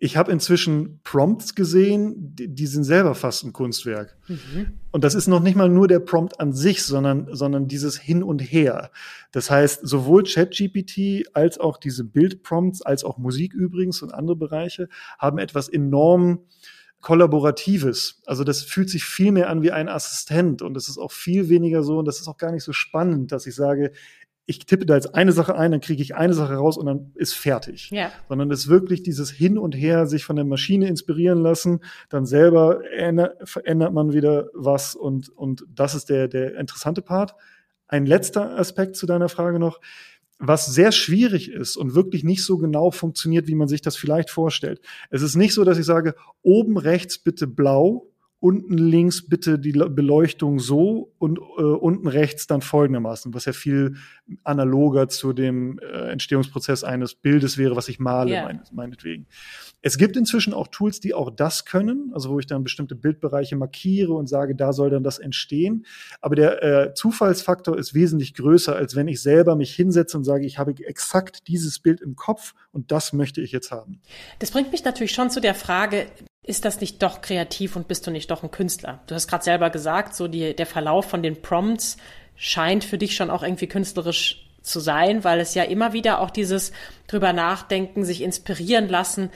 Ich 0.02 0.16
habe 0.16 0.32
inzwischen 0.32 1.00
Prompts 1.04 1.54
gesehen, 1.54 2.34
die, 2.34 2.48
die, 2.48 2.66
sind 2.66 2.84
selber 2.84 3.14
fast 3.14 3.44
ein 3.44 3.52
Kunstwerk. 3.52 4.16
Mhm. 4.28 4.78
Und 4.92 5.04
das 5.04 5.14
ist 5.14 5.26
noch 5.26 5.40
nicht 5.40 5.56
mal 5.56 5.68
nur 5.68 5.88
der 5.88 6.00
Prompt 6.00 6.40
an 6.40 6.52
sich, 6.52 6.84
sondern, 6.84 7.28
sondern 7.32 7.68
dieses 7.68 7.98
Hin 7.98 8.22
und 8.22 8.40
Her. 8.40 8.92
Das 9.32 9.50
heißt, 9.50 9.86
sowohl 9.86 10.24
ChatGPT 10.24 11.34
als 11.34 11.58
auch 11.58 11.76
diese 11.76 12.04
Bildprompts, 12.04 12.80
als 12.80 13.04
auch 13.04 13.18
Musik 13.18 13.52
übrigens 13.52 14.00
und 14.00 14.14
andere 14.14 14.36
Bereiche 14.36 14.88
haben 15.18 15.38
etwas 15.38 15.68
enorm 15.68 16.44
Kollaboratives. 17.00 18.20
Also 18.26 18.44
das 18.44 18.62
fühlt 18.62 18.90
sich 18.90 19.04
viel 19.04 19.32
mehr 19.32 19.48
an 19.48 19.62
wie 19.62 19.72
ein 19.72 19.88
Assistent 19.88 20.62
und 20.62 20.76
es 20.76 20.88
ist 20.88 20.98
auch 20.98 21.12
viel 21.12 21.48
weniger 21.48 21.82
so 21.82 21.98
und 21.98 22.04
das 22.04 22.20
ist 22.20 22.28
auch 22.28 22.36
gar 22.36 22.52
nicht 22.52 22.64
so 22.64 22.72
spannend, 22.72 23.32
dass 23.32 23.46
ich 23.46 23.54
sage, 23.54 23.92
ich 24.50 24.66
tippe 24.66 24.84
da 24.84 24.96
jetzt 24.96 25.14
eine 25.14 25.30
Sache 25.30 25.54
ein, 25.54 25.70
dann 25.70 25.80
kriege 25.80 26.02
ich 26.02 26.16
eine 26.16 26.34
Sache 26.34 26.54
raus 26.54 26.76
und 26.76 26.86
dann 26.86 27.12
ist 27.14 27.34
fertig. 27.34 27.90
Ja. 27.90 28.10
Sondern 28.28 28.50
es 28.50 28.60
ist 28.60 28.68
wirklich 28.68 29.02
dieses 29.02 29.30
Hin 29.30 29.58
und 29.58 29.76
Her, 29.76 30.06
sich 30.06 30.24
von 30.24 30.34
der 30.34 30.44
Maschine 30.44 30.88
inspirieren 30.88 31.40
lassen, 31.40 31.80
dann 32.08 32.26
selber 32.26 32.80
verändert 33.44 33.92
man 33.92 34.12
wieder 34.12 34.48
was 34.52 34.96
und, 34.96 35.28
und 35.28 35.64
das 35.72 35.94
ist 35.94 36.10
der, 36.10 36.26
der 36.26 36.56
interessante 36.56 37.00
Part. 37.00 37.36
Ein 37.86 38.06
letzter 38.06 38.58
Aspekt 38.58 38.96
zu 38.96 39.06
deiner 39.06 39.28
Frage 39.28 39.58
noch 39.60 39.80
was 40.40 40.66
sehr 40.66 40.90
schwierig 40.90 41.50
ist 41.50 41.76
und 41.76 41.94
wirklich 41.94 42.24
nicht 42.24 42.44
so 42.44 42.56
genau 42.56 42.90
funktioniert, 42.90 43.46
wie 43.46 43.54
man 43.54 43.68
sich 43.68 43.82
das 43.82 43.96
vielleicht 43.96 44.30
vorstellt. 44.30 44.80
Es 45.10 45.20
ist 45.20 45.36
nicht 45.36 45.52
so, 45.52 45.64
dass 45.64 45.78
ich 45.78 45.84
sage, 45.84 46.14
oben 46.42 46.78
rechts 46.78 47.18
bitte 47.18 47.46
blau, 47.46 48.09
unten 48.40 48.78
links 48.78 49.28
bitte 49.28 49.58
die 49.58 49.72
Beleuchtung 49.72 50.58
so 50.58 51.12
und 51.18 51.38
äh, 51.38 51.62
unten 51.62 52.08
rechts 52.08 52.46
dann 52.46 52.62
folgendermaßen, 52.62 53.34
was 53.34 53.44
ja 53.44 53.52
viel 53.52 53.96
analoger 54.44 55.08
zu 55.08 55.34
dem 55.34 55.78
äh, 55.78 56.10
Entstehungsprozess 56.10 56.82
eines 56.82 57.14
Bildes 57.14 57.58
wäre, 57.58 57.76
was 57.76 57.88
ich 57.88 57.98
male, 57.98 58.30
yeah. 58.30 58.44
mein, 58.44 58.62
meinetwegen. 58.72 59.26
Es 59.82 59.98
gibt 59.98 60.16
inzwischen 60.16 60.54
auch 60.54 60.68
Tools, 60.68 61.00
die 61.00 61.12
auch 61.12 61.30
das 61.30 61.66
können, 61.66 62.10
also 62.14 62.30
wo 62.30 62.38
ich 62.38 62.46
dann 62.46 62.64
bestimmte 62.64 62.94
Bildbereiche 62.94 63.56
markiere 63.56 64.14
und 64.14 64.26
sage, 64.26 64.54
da 64.54 64.72
soll 64.72 64.88
dann 64.88 65.04
das 65.04 65.18
entstehen. 65.18 65.84
Aber 66.22 66.34
der 66.34 66.62
äh, 66.62 66.94
Zufallsfaktor 66.94 67.76
ist 67.76 67.92
wesentlich 67.92 68.32
größer, 68.34 68.74
als 68.74 68.96
wenn 68.96 69.08
ich 69.08 69.20
selber 69.20 69.54
mich 69.54 69.74
hinsetze 69.74 70.16
und 70.16 70.24
sage, 70.24 70.46
ich 70.46 70.58
habe 70.58 70.74
exakt 70.84 71.46
dieses 71.46 71.78
Bild 71.78 72.00
im 72.00 72.16
Kopf 72.16 72.54
und 72.72 72.90
das 72.90 73.12
möchte 73.12 73.42
ich 73.42 73.52
jetzt 73.52 73.70
haben. 73.70 74.00
Das 74.38 74.50
bringt 74.50 74.72
mich 74.72 74.84
natürlich 74.84 75.12
schon 75.12 75.28
zu 75.28 75.40
der 75.40 75.54
Frage, 75.54 76.06
ist 76.42 76.64
das 76.64 76.80
nicht 76.80 77.02
doch 77.02 77.20
kreativ 77.20 77.76
und 77.76 77.88
bist 77.88 78.06
du 78.06 78.10
nicht 78.10 78.30
doch 78.30 78.42
ein 78.42 78.50
Künstler? 78.50 79.00
Du 79.06 79.14
hast 79.14 79.28
gerade 79.28 79.44
selber 79.44 79.70
gesagt, 79.70 80.14
so 80.14 80.26
die, 80.26 80.54
der 80.54 80.66
Verlauf 80.66 81.06
von 81.06 81.22
den 81.22 81.42
Prompts 81.42 81.96
scheint 82.34 82.84
für 82.84 82.98
dich 82.98 83.14
schon 83.14 83.30
auch 83.30 83.42
irgendwie 83.42 83.66
künstlerisch 83.66 84.46
zu 84.62 84.80
sein, 84.80 85.24
weil 85.24 85.40
es 85.40 85.54
ja 85.54 85.62
immer 85.62 85.92
wieder 85.92 86.20
auch 86.20 86.30
dieses 86.30 86.72
drüber 87.06 87.32
nachdenken, 87.32 88.04
sich 88.04 88.22
inspirieren 88.22 88.88
lassen. 88.88 89.30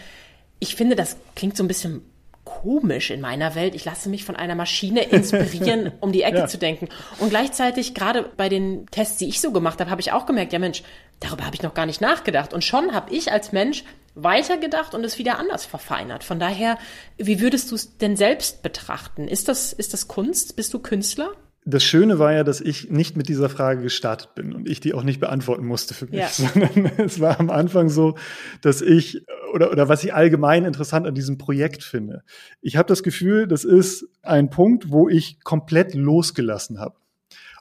Ich 0.59 0.77
finde, 0.77 0.97
das 0.97 1.17
klingt 1.35 1.57
so 1.57 1.65
ein 1.65 1.69
bisschen 1.69 2.03
komisch 2.45 3.11
in 3.11 3.21
meiner 3.21 3.55
Welt. 3.55 3.75
Ich 3.75 3.85
lasse 3.85 4.09
mich 4.09 4.25
von 4.25 4.37
einer 4.37 4.55
Maschine 4.55 5.03
inspirieren, 5.11 5.93
um 6.01 6.13
die 6.13 6.23
Ecke 6.23 6.39
ja. 6.39 6.47
zu 6.47 6.59
denken. 6.59 6.89
Und 7.19 7.31
gleichzeitig, 7.31 7.95
gerade 7.95 8.31
bei 8.37 8.49
den 8.49 8.87
Tests, 8.87 9.19
die 9.19 9.29
ich 9.29 9.41
so 9.41 9.53
gemacht 9.53 9.81
habe, 9.81 9.91
habe 9.91 10.01
ich 10.01 10.13
auch 10.13 10.27
gemerkt, 10.27 10.53
ja 10.53 10.59
Mensch, 10.59 10.83
darüber 11.21 11.45
habe 11.45 11.55
ich 11.55 11.63
noch 11.63 11.75
gar 11.75 11.87
nicht 11.87 12.01
nachgedacht. 12.01 12.53
Und 12.53 12.65
schon 12.65 12.95
habe 12.95 13.15
ich 13.15 13.33
als 13.33 13.53
Mensch 13.53 13.85
weitergedacht 14.15 14.95
und 14.95 15.05
es 15.05 15.19
wieder 15.19 15.39
anders 15.39 15.65
verfeinert. 15.65 16.25
Von 16.25 16.39
daher, 16.39 16.79
wie 17.17 17.41
würdest 17.41 17.71
du 17.71 17.75
es 17.75 17.99
denn 17.99 18.17
selbst 18.17 18.63
betrachten? 18.63 19.29
Ist 19.29 19.49
das, 19.49 19.73
ist 19.73 19.93
das 19.93 20.09
Kunst? 20.09 20.57
Bist 20.57 20.73
du 20.75 20.79
Künstler? 20.79 21.33
das 21.67 21.83
Schöne 21.83 22.19
war 22.19 22.33
ja, 22.33 22.45
dass 22.45 22.61
ich 22.61 22.91
nicht 22.91 23.17
mit 23.17 23.29
dieser 23.29 23.49
Frage 23.49 23.83
gestartet 23.83 24.35
bin 24.35 24.53
und 24.53 24.69
ich 24.69 24.81
die 24.81 24.93
auch 24.93 25.03
nicht 25.03 25.19
beantworten 25.19 25.65
musste 25.65 25.95
für 25.95 26.07
mich, 26.07 26.21
ja. 26.21 26.29
sondern 26.31 26.91
es 26.99 27.21
war 27.21 27.41
am 27.41 27.49
Anfang 27.49 27.89
so, 27.89 28.17
dass 28.61 28.83
ich 28.83 29.25
oder 29.55 29.71
oder 29.71 29.89
was 29.89 30.05
ich 30.05 30.13
allgemein 30.13 30.65
interessant 30.65 31.07
an 31.07 31.15
diesem 31.15 31.39
Projekt 31.39 31.83
finde. 31.83 32.23
Ich 32.61 32.77
habe 32.77 32.87
das 32.87 33.03
Gefühl, 33.03 33.47
das 33.47 33.65
ist 33.65 34.07
ein 34.23 34.51
Punkt, 34.51 34.91
wo 34.91 35.09
ich 35.09 35.43
komplett 35.43 35.95
losgelassen 35.95 36.81
habe 36.81 36.97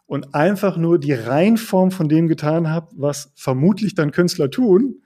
und 0.06 0.36
einfach 0.36 0.76
nur 0.76 1.00
die 1.00 1.14
Reinform 1.14 1.92
von 1.92 2.10
dem 2.10 2.28
getan 2.28 2.70
habe, 2.70 2.90
was 2.96 3.32
vermutlich 3.36 3.96
dann 3.96 4.12
Künstler 4.12 4.52
tun, 4.52 5.02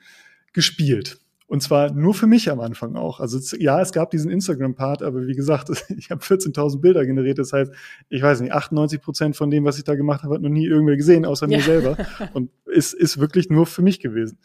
gespielt. 0.53 1.19
Und 1.47 1.63
zwar 1.63 1.91
nur 1.93 2.13
für 2.13 2.27
mich 2.27 2.51
am 2.51 2.59
Anfang 2.59 2.97
auch. 2.97 3.21
Also 3.21 3.39
ja, 3.57 3.81
es 3.81 3.93
gab 3.93 4.11
diesen 4.11 4.29
Instagram-Part, 4.29 5.01
aber 5.01 5.27
wie 5.27 5.33
gesagt, 5.33 5.69
ich 5.97 6.11
habe 6.11 6.21
14.000 6.21 6.81
Bilder 6.81 7.05
generiert. 7.05 7.39
Das 7.39 7.53
heißt, 7.53 7.71
ich 8.09 8.21
weiß 8.21 8.41
nicht, 8.41 8.51
98 8.51 9.01
Prozent 9.01 9.35
von 9.37 9.49
dem, 9.49 9.63
was 9.63 9.77
ich 9.77 9.85
da 9.85 9.95
gemacht 9.95 10.23
habe, 10.23 10.35
hat 10.35 10.41
noch 10.41 10.49
nie 10.49 10.65
irgendwer 10.65 10.97
gesehen, 10.97 11.25
außer 11.25 11.47
ja. 11.47 11.57
mir 11.57 11.63
selber. 11.63 11.97
Und 12.33 12.51
ist, 12.65 12.93
ist 12.93 13.19
wirklich 13.19 13.49
nur 13.49 13.65
für 13.65 13.81
mich 13.81 13.99
gewesen 13.99 14.37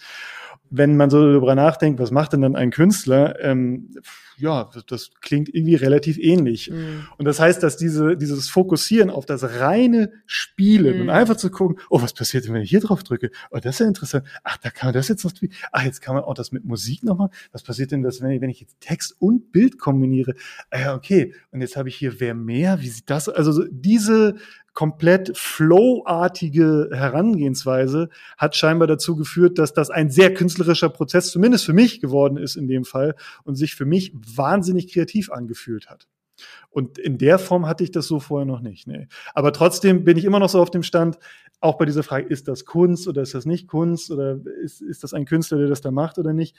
wenn 0.74 0.96
man 0.96 1.10
so 1.10 1.20
darüber 1.20 1.54
nachdenkt, 1.54 2.00
was 2.00 2.10
macht 2.10 2.32
denn 2.32 2.40
dann 2.40 2.56
ein 2.56 2.70
Künstler, 2.70 3.38
ähm, 3.44 3.90
ja, 4.36 4.70
das 4.86 5.10
klingt 5.20 5.54
irgendwie 5.54 5.74
relativ 5.74 6.18
ähnlich. 6.18 6.70
Mm. 6.70 7.06
Und 7.18 7.24
das 7.24 7.40
heißt, 7.40 7.62
dass 7.62 7.76
diese, 7.76 8.16
dieses 8.16 8.48
Fokussieren 8.48 9.10
auf 9.10 9.26
das 9.26 9.42
reine 9.60 10.12
Spielen 10.26 10.98
mm. 10.98 11.00
und 11.02 11.10
einfach 11.10 11.36
zu 11.36 11.50
gucken, 11.50 11.78
oh, 11.90 12.02
was 12.02 12.12
passiert 12.12 12.44
denn, 12.44 12.54
wenn 12.54 12.62
ich 12.62 12.70
hier 12.70 12.80
drauf 12.80 13.02
drücke? 13.02 13.30
Oh, 13.50 13.58
das 13.58 13.76
ist 13.76 13.80
ja 13.80 13.86
interessant. 13.86 14.26
Ach, 14.44 14.56
da 14.58 14.70
kann 14.70 14.88
man 14.88 14.94
das 14.94 15.08
jetzt 15.08 15.24
noch, 15.24 15.32
ach, 15.72 15.84
jetzt 15.84 16.00
kann 16.00 16.14
man 16.14 16.24
auch 16.24 16.34
das 16.34 16.52
mit 16.52 16.64
Musik 16.64 17.02
nochmal. 17.04 17.30
Was 17.52 17.62
passiert 17.62 17.92
denn, 17.92 18.02
das, 18.02 18.20
wenn 18.20 18.30
ich, 18.30 18.40
wenn 18.40 18.50
ich 18.50 18.60
jetzt 18.60 18.80
Text 18.80 19.14
und 19.18 19.52
Bild 19.52 19.78
kombiniere? 19.78 20.34
Ah, 20.70 20.80
ja, 20.80 20.94
okay. 20.94 21.34
Und 21.50 21.60
jetzt 21.60 21.76
habe 21.76 21.88
ich 21.88 21.96
hier 21.96 22.20
wer 22.20 22.34
mehr? 22.34 22.80
Wie 22.80 22.88
sieht 22.88 23.10
das? 23.10 23.28
Also 23.28 23.64
diese 23.70 24.36
komplett 24.74 25.36
flowartige 25.36 26.88
Herangehensweise 26.92 28.08
hat 28.38 28.56
scheinbar 28.56 28.88
dazu 28.88 29.16
geführt, 29.16 29.58
dass 29.58 29.74
das 29.74 29.90
ein 29.90 30.10
sehr 30.10 30.32
künstlerischer 30.32 30.88
Prozess 30.88 31.30
zumindest 31.30 31.66
für 31.66 31.74
mich 31.74 32.00
geworden 32.00 32.38
ist 32.38 32.56
in 32.56 32.68
dem 32.68 32.84
Fall 32.84 33.14
und 33.44 33.56
sich 33.56 33.74
für 33.74 33.84
mich 33.84 34.12
wahnsinnig 34.36 34.92
kreativ 34.92 35.30
angefühlt 35.30 35.90
hat. 35.90 36.08
Und 36.70 36.98
in 36.98 37.18
der 37.18 37.38
Form 37.38 37.66
hatte 37.66 37.84
ich 37.84 37.90
das 37.90 38.06
so 38.06 38.18
vorher 38.18 38.46
noch 38.46 38.60
nicht. 38.60 38.86
Nee. 38.86 39.06
Aber 39.34 39.52
trotzdem 39.52 40.04
bin 40.04 40.16
ich 40.16 40.24
immer 40.24 40.38
noch 40.38 40.48
so 40.48 40.60
auf 40.60 40.70
dem 40.70 40.82
Stand, 40.82 41.18
auch 41.60 41.78
bei 41.78 41.84
dieser 41.84 42.02
Frage, 42.02 42.26
ist 42.26 42.48
das 42.48 42.64
Kunst 42.64 43.06
oder 43.06 43.22
ist 43.22 43.34
das 43.34 43.46
nicht 43.46 43.68
Kunst 43.68 44.10
oder 44.10 44.38
ist, 44.62 44.80
ist 44.80 45.04
das 45.04 45.14
ein 45.14 45.26
Künstler, 45.26 45.58
der 45.58 45.68
das 45.68 45.80
da 45.80 45.90
macht 45.90 46.18
oder 46.18 46.32
nicht? 46.32 46.56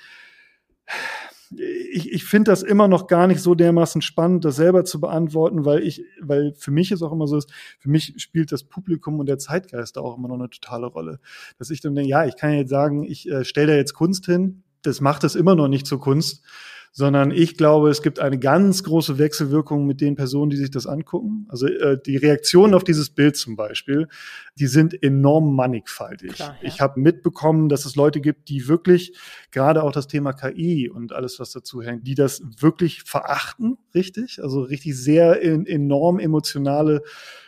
ich, 1.58 2.12
ich 2.12 2.24
finde 2.24 2.52
das 2.52 2.64
immer 2.64 2.88
noch 2.88 3.08
gar 3.08 3.28
nicht 3.28 3.42
so 3.42 3.56
dermaßen 3.56 4.02
spannend, 4.02 4.46
das 4.46 4.56
selber 4.56 4.86
zu 4.86 5.00
beantworten, 5.00 5.66
weil 5.66 5.84
ich, 5.84 6.04
weil 6.22 6.54
für 6.58 6.72
mich 6.72 6.92
es 6.92 7.02
auch 7.02 7.12
immer 7.12 7.28
so 7.28 7.38
ist, 7.38 7.52
für 7.80 7.90
mich 7.90 8.14
spielt 8.18 8.52
das 8.52 8.64
Publikum 8.64 9.20
und 9.20 9.28
der 9.28 9.38
Zeitgeist 9.38 9.98
da 9.98 10.02
auch 10.02 10.18
immer 10.18 10.28
noch 10.28 10.40
eine 10.40 10.50
totale 10.50 10.88
Rolle. 10.88 11.20
Dass 11.58 11.70
ich 11.70 11.82
dann 11.82 11.96
denke, 11.96 12.10
ja, 12.10 12.26
ich 12.26 12.36
kann 12.36 12.54
jetzt 12.54 12.70
sagen, 12.70 13.04
ich 13.04 13.30
äh, 13.30 13.46
stelle 13.46 13.68
da 13.68 13.74
jetzt 13.76 13.94
Kunst 13.94 14.26
hin, 14.26 14.64
das 14.82 15.02
macht 15.02 15.24
es 15.24 15.36
immer 15.36 15.56
noch 15.56 15.68
nicht 15.68 15.88
zur 15.88 16.00
Kunst 16.00 16.44
sondern 16.96 17.32
ich 17.32 17.58
glaube, 17.58 17.90
es 17.90 18.04
gibt 18.04 18.20
eine 18.20 18.38
ganz 18.38 18.84
große 18.84 19.18
Wechselwirkung 19.18 19.88
mit 19.88 20.00
den 20.00 20.16
Personen, 20.16 20.52
die 20.52 20.58
sich 20.58 20.70
das 20.70 20.86
angucken. 20.86 21.48
Also 21.50 21.66
äh, 21.66 21.98
die 22.00 22.18
Reaktionen 22.18 22.76
auf 22.76 22.84
dieses 22.84 23.10
Bild 23.10 23.36
zum 23.36 23.56
Beispiel, 23.56 24.08
die 24.60 24.68
sind 24.68 25.02
enorm 25.02 25.56
mannigfaltig. 25.56 26.34
Klar, 26.34 26.56
ja. 26.62 26.68
Ich 26.68 26.82
habe 26.82 27.00
mitbekommen, 27.00 27.68
dass 27.68 27.86
es 27.86 27.96
Leute 27.96 28.22
gibt, 28.22 28.48
die 28.48 28.68
wirklich 28.68 29.18
gerade 29.50 29.82
auch 29.82 29.92
das 29.92 30.08
Thema 30.08 30.34
KI 30.34 30.88
und 30.88 31.14
alles, 31.14 31.40
was 31.40 31.52
dazu 31.52 31.82
hängt, 31.82 32.06
die 32.06 32.14
das 32.14 32.44
wirklich 32.60 33.02
verachten, 33.02 33.80
richtig? 33.96 34.44
Also 34.44 34.62
richtig 34.62 34.96
sehr 34.96 35.42
in, 35.42 35.66
enorm 35.66 36.20
emotionale 36.20 37.02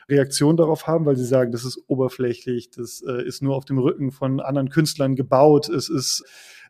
Reaktion 0.10 0.58
darauf 0.58 0.88
haben, 0.88 1.06
weil 1.06 1.16
sie 1.16 1.26
sagen, 1.26 1.52
das 1.52 1.66
ist 1.66 1.80
oberflächlich, 1.88 2.70
das 2.70 3.04
äh, 3.08 3.26
ist 3.26 3.42
nur 3.42 3.56
auf 3.56 3.66
dem 3.66 3.80
Rücken 3.80 4.12
von 4.12 4.40
anderen 4.40 4.70
Künstlern 4.70 5.16
gebaut, 5.16 5.70
es 5.70 5.90
ist 5.90 6.24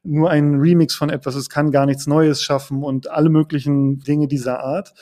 nur 0.04 0.30
ein 0.30 0.60
Remix 0.60 0.96
von 0.96 1.10
etwas, 1.10 1.36
es 1.36 1.50
kann 1.50 1.72
gar 1.72 1.86
nichts 1.86 2.08
Neues 2.08 2.42
schaffen 2.42 2.84
und 2.84 3.10
alle 3.10 3.30
möglichen 3.30 4.00
Dinge 4.00 4.28
dieser 4.28 4.60
Art. 4.60 4.94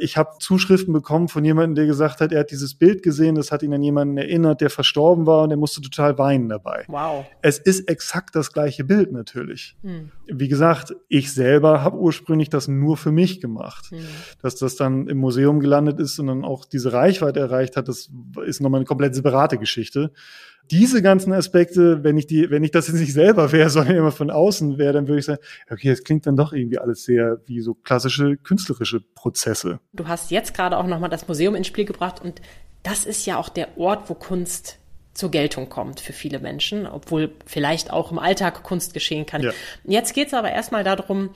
Ich 0.00 0.16
habe 0.16 0.30
Zuschriften 0.38 0.92
bekommen 0.92 1.28
von 1.28 1.44
jemandem, 1.44 1.74
der 1.74 1.86
gesagt 1.86 2.20
hat, 2.20 2.32
er 2.32 2.40
hat 2.40 2.50
dieses 2.50 2.74
Bild 2.74 3.02
gesehen, 3.02 3.34
das 3.34 3.52
hat 3.52 3.62
ihn 3.62 3.74
an 3.74 3.82
jemanden 3.82 4.16
erinnert, 4.16 4.60
der 4.60 4.70
verstorben 4.70 5.26
war 5.26 5.44
und 5.44 5.50
er 5.50 5.56
musste 5.56 5.80
total 5.80 6.16
weinen 6.18 6.48
dabei. 6.48 6.84
Wow. 6.88 7.26
Es 7.42 7.58
ist 7.58 7.88
exakt 7.88 8.34
das 8.34 8.52
gleiche 8.52 8.84
Bild 8.84 9.12
natürlich. 9.12 9.76
Hm. 9.82 10.10
Wie 10.26 10.48
gesagt, 10.48 10.94
ich 11.08 11.32
selber 11.32 11.82
habe 11.84 11.98
ursprünglich 11.98 12.48
das 12.48 12.68
nur 12.68 12.96
für 12.96 13.12
mich 13.12 13.40
gemacht. 13.40 13.90
Hm. 13.90 13.98
Dass 14.42 14.56
das 14.56 14.76
dann 14.76 15.06
im 15.08 15.18
Museum 15.18 15.60
gelandet 15.60 16.00
ist 16.00 16.18
und 16.18 16.28
dann 16.28 16.44
auch 16.44 16.64
diese 16.64 16.92
Reichweite 16.92 17.40
erreicht 17.40 17.76
hat, 17.76 17.88
das 17.88 18.10
ist 18.44 18.60
nochmal 18.60 18.78
eine 18.78 18.86
komplett 18.86 19.14
separate 19.14 19.58
Geschichte 19.58 20.12
diese 20.70 21.02
ganzen 21.02 21.32
Aspekte, 21.32 22.04
wenn 22.04 22.16
ich 22.16 22.26
die, 22.26 22.50
wenn 22.50 22.62
ich 22.64 22.70
das 22.70 22.88
jetzt 22.88 23.00
nicht 23.00 23.12
selber 23.12 23.52
wäre, 23.52 23.70
sondern 23.70 23.96
immer 23.96 24.12
von 24.12 24.30
außen 24.30 24.78
wäre, 24.78 24.92
dann 24.92 25.08
würde 25.08 25.20
ich 25.20 25.26
sagen, 25.26 25.42
okay, 25.70 25.90
es 25.90 26.04
klingt 26.04 26.26
dann 26.26 26.36
doch 26.36 26.52
irgendwie 26.52 26.78
alles 26.78 27.04
sehr 27.04 27.40
wie 27.46 27.60
so 27.60 27.74
klassische 27.74 28.36
künstlerische 28.36 29.00
Prozesse. 29.00 29.80
Du 29.92 30.08
hast 30.08 30.30
jetzt 30.30 30.54
gerade 30.54 30.76
auch 30.76 30.86
nochmal 30.86 31.10
das 31.10 31.28
Museum 31.28 31.54
ins 31.54 31.66
Spiel 31.66 31.84
gebracht 31.84 32.20
und 32.22 32.40
das 32.82 33.04
ist 33.04 33.26
ja 33.26 33.36
auch 33.38 33.48
der 33.48 33.76
Ort, 33.76 34.08
wo 34.08 34.14
Kunst 34.14 34.78
zur 35.12 35.30
Geltung 35.30 35.68
kommt 35.68 36.00
für 36.00 36.12
viele 36.12 36.38
Menschen, 36.38 36.86
obwohl 36.86 37.32
vielleicht 37.44 37.92
auch 37.92 38.12
im 38.12 38.18
Alltag 38.18 38.62
Kunst 38.62 38.94
geschehen 38.94 39.26
kann. 39.26 39.42
Ja. 39.42 39.52
Jetzt 39.84 40.14
geht 40.14 40.28
es 40.28 40.34
aber 40.34 40.50
erstmal 40.50 40.84
darum, 40.84 41.30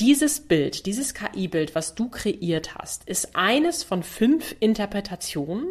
dieses 0.00 0.40
Bild, 0.40 0.86
dieses 0.86 1.14
KI-Bild, 1.14 1.74
was 1.74 1.94
du 1.94 2.08
kreiert 2.08 2.74
hast, 2.74 3.08
ist 3.08 3.34
eines 3.34 3.82
von 3.82 4.02
fünf 4.02 4.54
Interpretationen, 4.60 5.66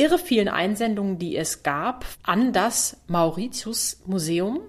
irre 0.00 0.18
vielen 0.18 0.48
Einsendungen, 0.48 1.18
die 1.18 1.36
es 1.36 1.62
gab 1.62 2.06
an 2.22 2.54
das 2.54 2.96
Mauritius 3.06 4.00
Museum. 4.06 4.60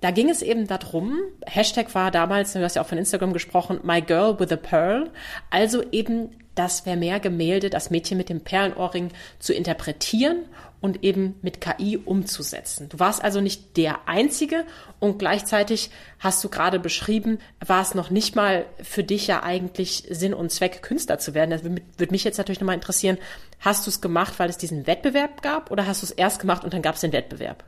Da 0.00 0.10
ging 0.10 0.28
es 0.28 0.42
eben 0.42 0.66
darum, 0.66 1.20
Hashtag 1.46 1.94
war 1.94 2.10
damals, 2.10 2.52
du 2.52 2.64
hast 2.64 2.74
ja 2.74 2.82
auch 2.82 2.88
von 2.88 2.98
Instagram 2.98 3.32
gesprochen, 3.32 3.78
My 3.84 4.02
Girl 4.02 4.40
with 4.40 4.50
a 4.50 4.56
Pearl, 4.56 5.10
also 5.50 5.84
eben 5.92 6.30
das 6.56 6.80
Vermeer-Gemälde, 6.80 7.70
das 7.70 7.90
Mädchen 7.90 8.18
mit 8.18 8.28
dem 8.28 8.40
Perlenohrring 8.40 9.10
zu 9.38 9.54
interpretieren 9.54 10.46
und 10.80 11.04
eben 11.04 11.36
mit 11.42 11.60
KI 11.60 11.96
umzusetzen. 11.96 12.88
Du 12.88 12.98
warst 12.98 13.22
also 13.22 13.40
nicht 13.40 13.76
der 13.76 14.08
Einzige 14.08 14.64
und 14.98 15.18
gleichzeitig 15.18 15.90
hast 16.18 16.42
du 16.42 16.48
gerade 16.48 16.80
beschrieben, 16.80 17.38
war 17.64 17.82
es 17.82 17.94
noch 17.94 18.10
nicht 18.10 18.34
mal 18.34 18.66
für 18.82 19.04
dich 19.04 19.28
ja 19.28 19.44
eigentlich 19.44 20.04
Sinn 20.10 20.34
und 20.34 20.50
Zweck, 20.50 20.82
Künstler 20.82 21.18
zu 21.18 21.34
werden. 21.34 21.50
Das 21.50 21.62
würde 21.62 22.10
mich 22.10 22.24
jetzt 22.24 22.36
natürlich 22.36 22.60
nochmal 22.60 22.74
interessieren, 22.74 23.16
hast 23.62 23.86
du 23.86 23.90
es 23.90 24.00
gemacht, 24.02 24.38
weil 24.38 24.50
es 24.50 24.58
diesen 24.58 24.86
Wettbewerb 24.86 25.40
gab 25.40 25.70
oder 25.70 25.86
hast 25.86 26.02
du 26.02 26.06
es 26.06 26.10
erst 26.10 26.40
gemacht 26.40 26.64
und 26.64 26.74
dann 26.74 26.82
gab 26.82 26.96
es 26.96 27.00
den 27.00 27.12
Wettbewerb? 27.12 27.64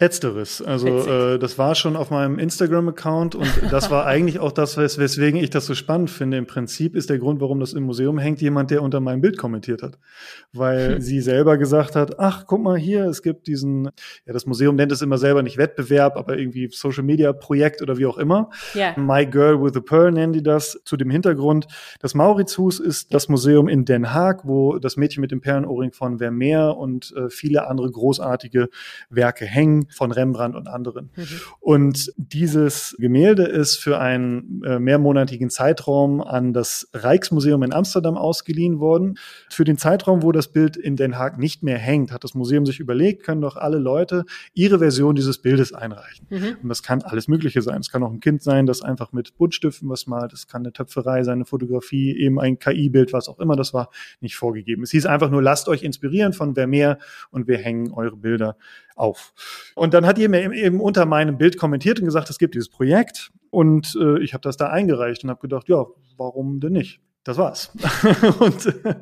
Letzteres. 0.00 0.62
Also 0.62 0.86
äh, 0.86 1.38
das 1.40 1.58
war 1.58 1.74
schon 1.74 1.96
auf 1.96 2.10
meinem 2.10 2.38
Instagram-Account 2.38 3.34
und 3.34 3.50
das 3.70 3.90
war 3.90 4.06
eigentlich 4.06 4.38
auch 4.38 4.52
das, 4.52 4.76
wes 4.76 4.96
weswegen 4.98 5.40
ich 5.40 5.50
das 5.50 5.66
so 5.66 5.74
spannend 5.74 6.08
finde. 6.08 6.36
Im 6.36 6.46
Prinzip 6.46 6.94
ist 6.94 7.10
der 7.10 7.18
Grund, 7.18 7.40
warum 7.40 7.58
das 7.58 7.72
im 7.72 7.82
Museum 7.82 8.16
hängt, 8.16 8.40
jemand, 8.40 8.70
der 8.70 8.82
unter 8.82 9.00
meinem 9.00 9.20
Bild 9.20 9.38
kommentiert 9.38 9.82
hat. 9.82 9.98
Weil 10.52 10.94
hm. 10.94 11.00
sie 11.00 11.20
selber 11.20 11.58
gesagt 11.58 11.96
hat, 11.96 12.20
ach, 12.20 12.44
guck 12.46 12.62
mal 12.62 12.76
hier, 12.76 13.06
es 13.06 13.22
gibt 13.22 13.48
diesen, 13.48 13.86
ja, 14.24 14.32
das 14.32 14.46
Museum 14.46 14.76
nennt 14.76 14.92
es 14.92 15.02
immer 15.02 15.18
selber 15.18 15.42
nicht 15.42 15.58
Wettbewerb, 15.58 16.16
aber 16.16 16.38
irgendwie 16.38 16.68
Social-Media-Projekt 16.70 17.82
oder 17.82 17.98
wie 17.98 18.06
auch 18.06 18.18
immer. 18.18 18.50
Yeah. 18.76 18.96
My 18.96 19.26
Girl 19.26 19.60
with 19.60 19.76
a 19.76 19.80
Pearl 19.80 20.12
nennen 20.12 20.32
die 20.32 20.44
das. 20.44 20.80
Zu 20.84 20.96
dem 20.96 21.10
Hintergrund, 21.10 21.66
das 22.00 22.14
Mauritius 22.14 22.78
ist 22.78 23.12
das 23.12 23.28
Museum 23.28 23.66
in 23.66 23.84
Den 23.84 24.14
Haag, 24.14 24.46
wo 24.46 24.78
das 24.78 24.96
Mädchen 24.96 25.22
mit 25.22 25.32
dem 25.32 25.40
Perlenohrring 25.40 25.90
von 25.90 26.18
Vermeer 26.18 26.76
und 26.76 27.12
äh, 27.16 27.30
viele 27.30 27.66
andere 27.66 27.90
großartige 27.90 28.68
Werke 29.10 29.44
hängen 29.44 29.67
von 29.90 30.12
Rembrandt 30.12 30.56
und 30.56 30.68
anderen. 30.68 31.10
Mhm. 31.16 31.26
Und 31.60 32.12
dieses 32.16 32.96
Gemälde 32.98 33.44
ist 33.44 33.76
für 33.76 33.98
einen 33.98 34.62
äh, 34.64 34.78
mehrmonatigen 34.78 35.50
Zeitraum 35.50 36.20
an 36.20 36.52
das 36.52 36.88
Rijksmuseum 36.94 37.62
in 37.62 37.72
Amsterdam 37.72 38.16
ausgeliehen 38.16 38.80
worden. 38.80 39.18
Für 39.50 39.64
den 39.64 39.78
Zeitraum, 39.78 40.22
wo 40.22 40.32
das 40.32 40.48
Bild 40.48 40.76
in 40.76 40.96
Den 40.96 41.18
Haag 41.18 41.38
nicht 41.38 41.62
mehr 41.62 41.78
hängt, 41.78 42.12
hat 42.12 42.24
das 42.24 42.34
Museum 42.34 42.66
sich 42.66 42.80
überlegt, 42.80 43.22
können 43.22 43.40
doch 43.40 43.56
alle 43.56 43.78
Leute 43.78 44.24
ihre 44.54 44.78
Version 44.78 45.14
dieses 45.14 45.38
Bildes 45.38 45.72
einreichen. 45.72 46.26
Mhm. 46.30 46.56
Und 46.62 46.68
das 46.68 46.82
kann 46.82 47.02
alles 47.02 47.28
Mögliche 47.28 47.62
sein. 47.62 47.80
Es 47.80 47.90
kann 47.90 48.02
auch 48.02 48.12
ein 48.12 48.20
Kind 48.20 48.42
sein, 48.42 48.66
das 48.66 48.82
einfach 48.82 49.12
mit 49.12 49.36
Buntstiften 49.36 49.88
was 49.88 50.06
malt. 50.06 50.32
Es 50.32 50.46
kann 50.46 50.62
eine 50.62 50.72
Töpferei 50.72 51.22
sein, 51.22 51.38
eine 51.38 51.44
Fotografie, 51.44 52.16
eben 52.16 52.40
ein 52.40 52.58
KI-Bild, 52.58 53.12
was 53.12 53.28
auch 53.28 53.38
immer. 53.38 53.56
Das 53.56 53.74
war 53.74 53.90
nicht 54.20 54.36
vorgegeben. 54.36 54.82
Es 54.82 54.90
hieß 54.90 55.06
einfach 55.06 55.30
nur, 55.30 55.42
lasst 55.42 55.68
euch 55.68 55.82
inspirieren 55.82 56.32
von 56.32 56.54
Vermeer 56.54 56.98
und 57.30 57.46
wir 57.48 57.58
hängen 57.58 57.92
eure 57.92 58.16
Bilder 58.16 58.56
auf. 58.98 59.32
Und 59.74 59.94
dann 59.94 60.06
hat 60.06 60.18
ihr 60.18 60.28
mir 60.28 60.52
eben 60.52 60.80
unter 60.80 61.06
meinem 61.06 61.38
Bild 61.38 61.56
kommentiert 61.56 61.98
und 62.00 62.06
gesagt, 62.06 62.30
es 62.30 62.38
gibt 62.38 62.54
dieses 62.54 62.68
Projekt 62.68 63.30
und 63.50 63.96
äh, 64.00 64.20
ich 64.22 64.34
habe 64.34 64.42
das 64.42 64.56
da 64.56 64.68
eingereicht 64.68 65.24
und 65.24 65.30
habe 65.30 65.40
gedacht, 65.40 65.68
ja, 65.68 65.86
warum 66.16 66.60
denn 66.60 66.72
nicht? 66.72 67.00
Das 67.28 67.36
war's. 67.36 67.70
und 68.40 68.66
äh, 68.66 68.94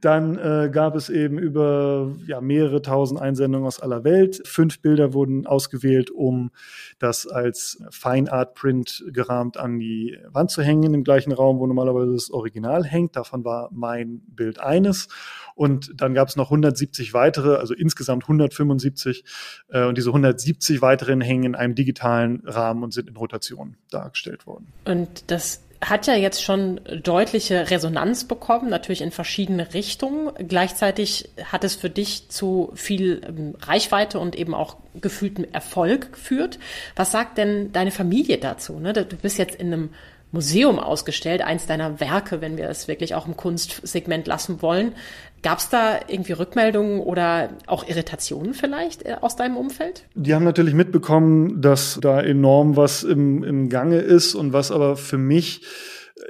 dann 0.00 0.36
äh, 0.36 0.68
gab 0.68 0.96
es 0.96 1.08
eben 1.08 1.38
über 1.38 2.12
ja, 2.26 2.40
mehrere 2.40 2.82
tausend 2.82 3.20
Einsendungen 3.20 3.68
aus 3.68 3.78
aller 3.78 4.02
Welt. 4.02 4.42
Fünf 4.44 4.80
Bilder 4.80 5.12
wurden 5.12 5.46
ausgewählt, 5.46 6.10
um 6.10 6.50
das 6.98 7.28
als 7.28 7.80
Fine 7.90 8.32
Art 8.32 8.54
Print 8.54 9.04
gerahmt 9.12 9.58
an 9.58 9.78
die 9.78 10.18
Wand 10.28 10.50
zu 10.50 10.62
hängen, 10.62 10.92
im 10.92 11.04
gleichen 11.04 11.30
Raum, 11.30 11.60
wo 11.60 11.68
normalerweise 11.68 12.14
das 12.14 12.32
Original 12.32 12.84
hängt. 12.84 13.14
Davon 13.14 13.44
war 13.44 13.68
mein 13.72 14.22
Bild 14.26 14.58
eines. 14.58 15.06
Und 15.54 15.92
dann 16.00 16.14
gab 16.14 16.28
es 16.28 16.36
noch 16.36 16.46
170 16.46 17.14
weitere, 17.14 17.56
also 17.56 17.74
insgesamt 17.74 18.24
175. 18.24 19.24
Äh, 19.68 19.84
und 19.84 19.96
diese 19.96 20.08
170 20.08 20.82
weiteren 20.82 21.20
hängen 21.20 21.44
in 21.44 21.54
einem 21.54 21.76
digitalen 21.76 22.42
Rahmen 22.44 22.82
und 22.82 22.92
sind 22.92 23.08
in 23.08 23.16
Rotation 23.16 23.76
dargestellt 23.90 24.48
worden. 24.48 24.66
Und 24.84 25.30
das 25.30 25.60
hat 25.80 26.06
ja 26.06 26.14
jetzt 26.14 26.42
schon 26.42 26.80
deutliche 27.02 27.70
Resonanz 27.70 28.24
bekommen, 28.24 28.68
natürlich 28.68 29.00
in 29.00 29.12
verschiedene 29.12 29.74
Richtungen. 29.74 30.32
Gleichzeitig 30.48 31.30
hat 31.44 31.62
es 31.62 31.76
für 31.76 31.90
dich 31.90 32.28
zu 32.28 32.72
viel 32.74 33.20
ähm, 33.26 33.54
Reichweite 33.60 34.18
und 34.18 34.34
eben 34.36 34.54
auch 34.54 34.76
gefühltem 35.00 35.46
Erfolg 35.52 36.12
geführt. 36.14 36.58
Was 36.96 37.12
sagt 37.12 37.38
denn 37.38 37.72
deine 37.72 37.92
Familie 37.92 38.38
dazu? 38.38 38.80
Ne? 38.80 38.92
Du 38.92 39.04
bist 39.04 39.38
jetzt 39.38 39.54
in 39.54 39.72
einem 39.72 39.90
Museum 40.30 40.78
ausgestellt, 40.78 41.42
eins 41.42 41.66
deiner 41.66 42.00
Werke, 42.00 42.40
wenn 42.40 42.58
wir 42.58 42.68
es 42.68 42.86
wirklich 42.86 43.14
auch 43.14 43.26
im 43.26 43.36
Kunstsegment 43.36 44.26
lassen 44.26 44.60
wollen. 44.60 44.94
Gab 45.42 45.58
es 45.58 45.68
da 45.68 46.00
irgendwie 46.08 46.32
Rückmeldungen 46.32 47.00
oder 47.00 47.50
auch 47.66 47.86
Irritationen 47.86 48.54
vielleicht 48.54 49.04
äh, 49.04 49.16
aus 49.20 49.36
deinem 49.36 49.56
Umfeld? 49.56 50.04
Die 50.14 50.34
haben 50.34 50.44
natürlich 50.44 50.74
mitbekommen, 50.74 51.60
dass 51.62 51.98
da 52.00 52.20
enorm 52.20 52.76
was 52.76 53.04
im, 53.04 53.44
im 53.44 53.68
Gange 53.68 53.98
ist 53.98 54.34
und 54.34 54.52
was 54.52 54.70
aber 54.70 54.96
für 54.96 55.18
mich 55.18 55.62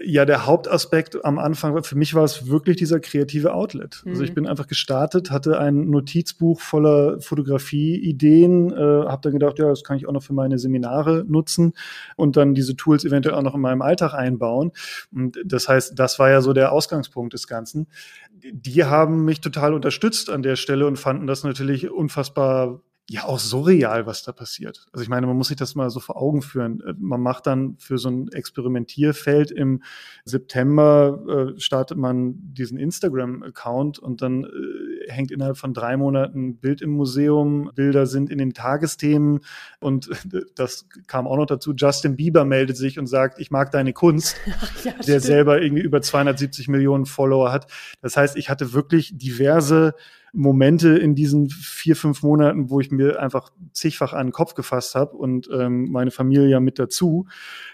ja 0.04 0.24
der 0.24 0.46
Hauptaspekt 0.46 1.24
am 1.24 1.38
Anfang, 1.38 1.82
für 1.82 1.96
mich 1.96 2.14
war 2.14 2.24
es 2.24 2.48
wirklich 2.48 2.76
dieser 2.76 3.00
kreative 3.00 3.54
Outlet. 3.54 4.02
Mhm. 4.04 4.12
Also 4.12 4.24
ich 4.24 4.30
mhm. 4.30 4.34
bin 4.34 4.46
einfach 4.46 4.66
gestartet, 4.66 5.30
hatte 5.30 5.58
ein 5.58 5.90
Notizbuch 5.90 6.60
voller 6.60 7.20
Fotografie-Ideen, 7.20 8.72
äh, 8.72 8.76
habe 8.76 9.20
dann 9.22 9.32
gedacht, 9.32 9.58
ja, 9.58 9.68
das 9.68 9.84
kann 9.84 9.96
ich 9.96 10.06
auch 10.06 10.12
noch 10.12 10.22
für 10.22 10.34
meine 10.34 10.58
Seminare 10.58 11.24
nutzen 11.26 11.72
und 12.16 12.36
dann 12.36 12.54
diese 12.54 12.76
Tools 12.76 13.04
eventuell 13.04 13.34
auch 13.34 13.42
noch 13.42 13.54
in 13.54 13.60
meinem 13.60 13.82
Alltag 13.82 14.14
einbauen. 14.14 14.72
Und 15.12 15.38
das 15.44 15.68
heißt, 15.68 15.98
das 15.98 16.18
war 16.18 16.30
ja 16.30 16.40
so 16.40 16.52
der 16.52 16.72
Ausgangspunkt 16.72 17.32
des 17.32 17.46
Ganzen. 17.46 17.88
Die 18.30 18.84
haben 18.84 19.24
mich 19.24 19.40
total 19.40 19.74
unterstützt 19.74 20.30
an 20.30 20.42
der 20.42 20.56
Stelle 20.56 20.86
und 20.86 20.96
fanden 20.96 21.26
das 21.26 21.44
natürlich 21.44 21.90
unfassbar 21.90 22.80
ja 23.10 23.24
auch 23.24 23.38
surreal, 23.38 24.04
was 24.06 24.22
da 24.22 24.32
passiert. 24.32 24.86
Also 24.92 25.02
ich 25.02 25.08
meine, 25.08 25.26
man 25.26 25.36
muss 25.36 25.48
sich 25.48 25.56
das 25.56 25.74
mal 25.74 25.88
so 25.88 25.98
vor 25.98 26.20
Augen 26.20 26.42
führen. 26.42 26.82
Äh, 26.82 26.94
man 26.98 27.22
macht 27.22 27.46
dann 27.46 27.76
für 27.78 27.96
so 27.96 28.10
ein 28.10 28.28
Experimentierfeld 28.28 29.50
im 29.50 29.82
September 30.24 31.54
äh, 31.56 31.60
startet 31.60 31.96
man 31.96 32.34
diesen 32.38 32.76
Instagram-Account 32.76 33.98
und 33.98 34.20
dann 34.20 34.44
äh, 34.44 35.10
hängt 35.10 35.30
innerhalb 35.30 35.56
von 35.56 35.72
drei 35.72 35.96
Monaten 35.96 36.48
ein 36.48 36.56
Bild 36.58 36.82
im 36.82 36.90
Museum. 36.90 37.70
Bilder 37.74 38.04
sind 38.06 38.28
in 38.28 38.36
den 38.36 38.52
Tagesthemen 38.52 39.40
und 39.80 40.10
äh, 40.10 40.42
das 40.54 40.86
kam 41.06 41.26
auch 41.26 41.36
noch 41.36 41.46
dazu. 41.46 41.72
Justin 41.74 42.16
Bieber 42.16 42.44
meldet 42.44 42.76
sich 42.76 42.98
und 42.98 43.06
sagt, 43.06 43.38
ich 43.38 43.50
mag 43.50 43.70
deine 43.70 43.94
Kunst, 43.94 44.36
ja, 44.84 44.92
der 44.92 45.02
stimmt. 45.02 45.22
selber 45.22 45.62
irgendwie 45.62 45.82
über 45.82 46.02
270 46.02 46.68
Millionen 46.68 47.06
Follower 47.06 47.52
hat. 47.52 47.70
Das 48.02 48.18
heißt, 48.18 48.36
ich 48.36 48.50
hatte 48.50 48.74
wirklich 48.74 49.16
diverse 49.16 49.94
Momente 50.38 50.96
in 50.96 51.16
diesen 51.16 51.50
vier, 51.50 51.96
fünf 51.96 52.22
Monaten, 52.22 52.70
wo 52.70 52.78
ich 52.78 52.92
mir 52.92 53.20
einfach 53.20 53.50
zigfach 53.72 54.12
an 54.12 54.28
den 54.28 54.32
Kopf 54.32 54.54
gefasst 54.54 54.94
habe 54.94 55.16
und 55.16 55.48
ähm, 55.52 55.90
meine 55.90 56.12
Familie 56.12 56.48
ja 56.48 56.60
mit 56.60 56.78
dazu. 56.78 57.26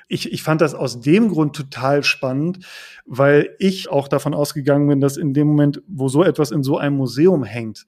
Ich, 0.08 0.32
ich 0.32 0.42
fand 0.42 0.62
das 0.62 0.74
aus 0.74 1.00
dem 1.00 1.28
Grund 1.28 1.54
total 1.54 2.02
spannend, 2.04 2.60
weil 3.04 3.54
ich 3.58 3.90
auch 3.90 4.08
davon 4.08 4.32
ausgegangen 4.32 4.88
bin, 4.88 5.00
dass 5.00 5.18
in 5.18 5.34
dem 5.34 5.48
Moment, 5.48 5.82
wo 5.86 6.08
so 6.08 6.24
etwas 6.24 6.50
in 6.50 6.62
so 6.62 6.78
einem 6.78 6.96
Museum 6.96 7.44
hängt, 7.44 7.86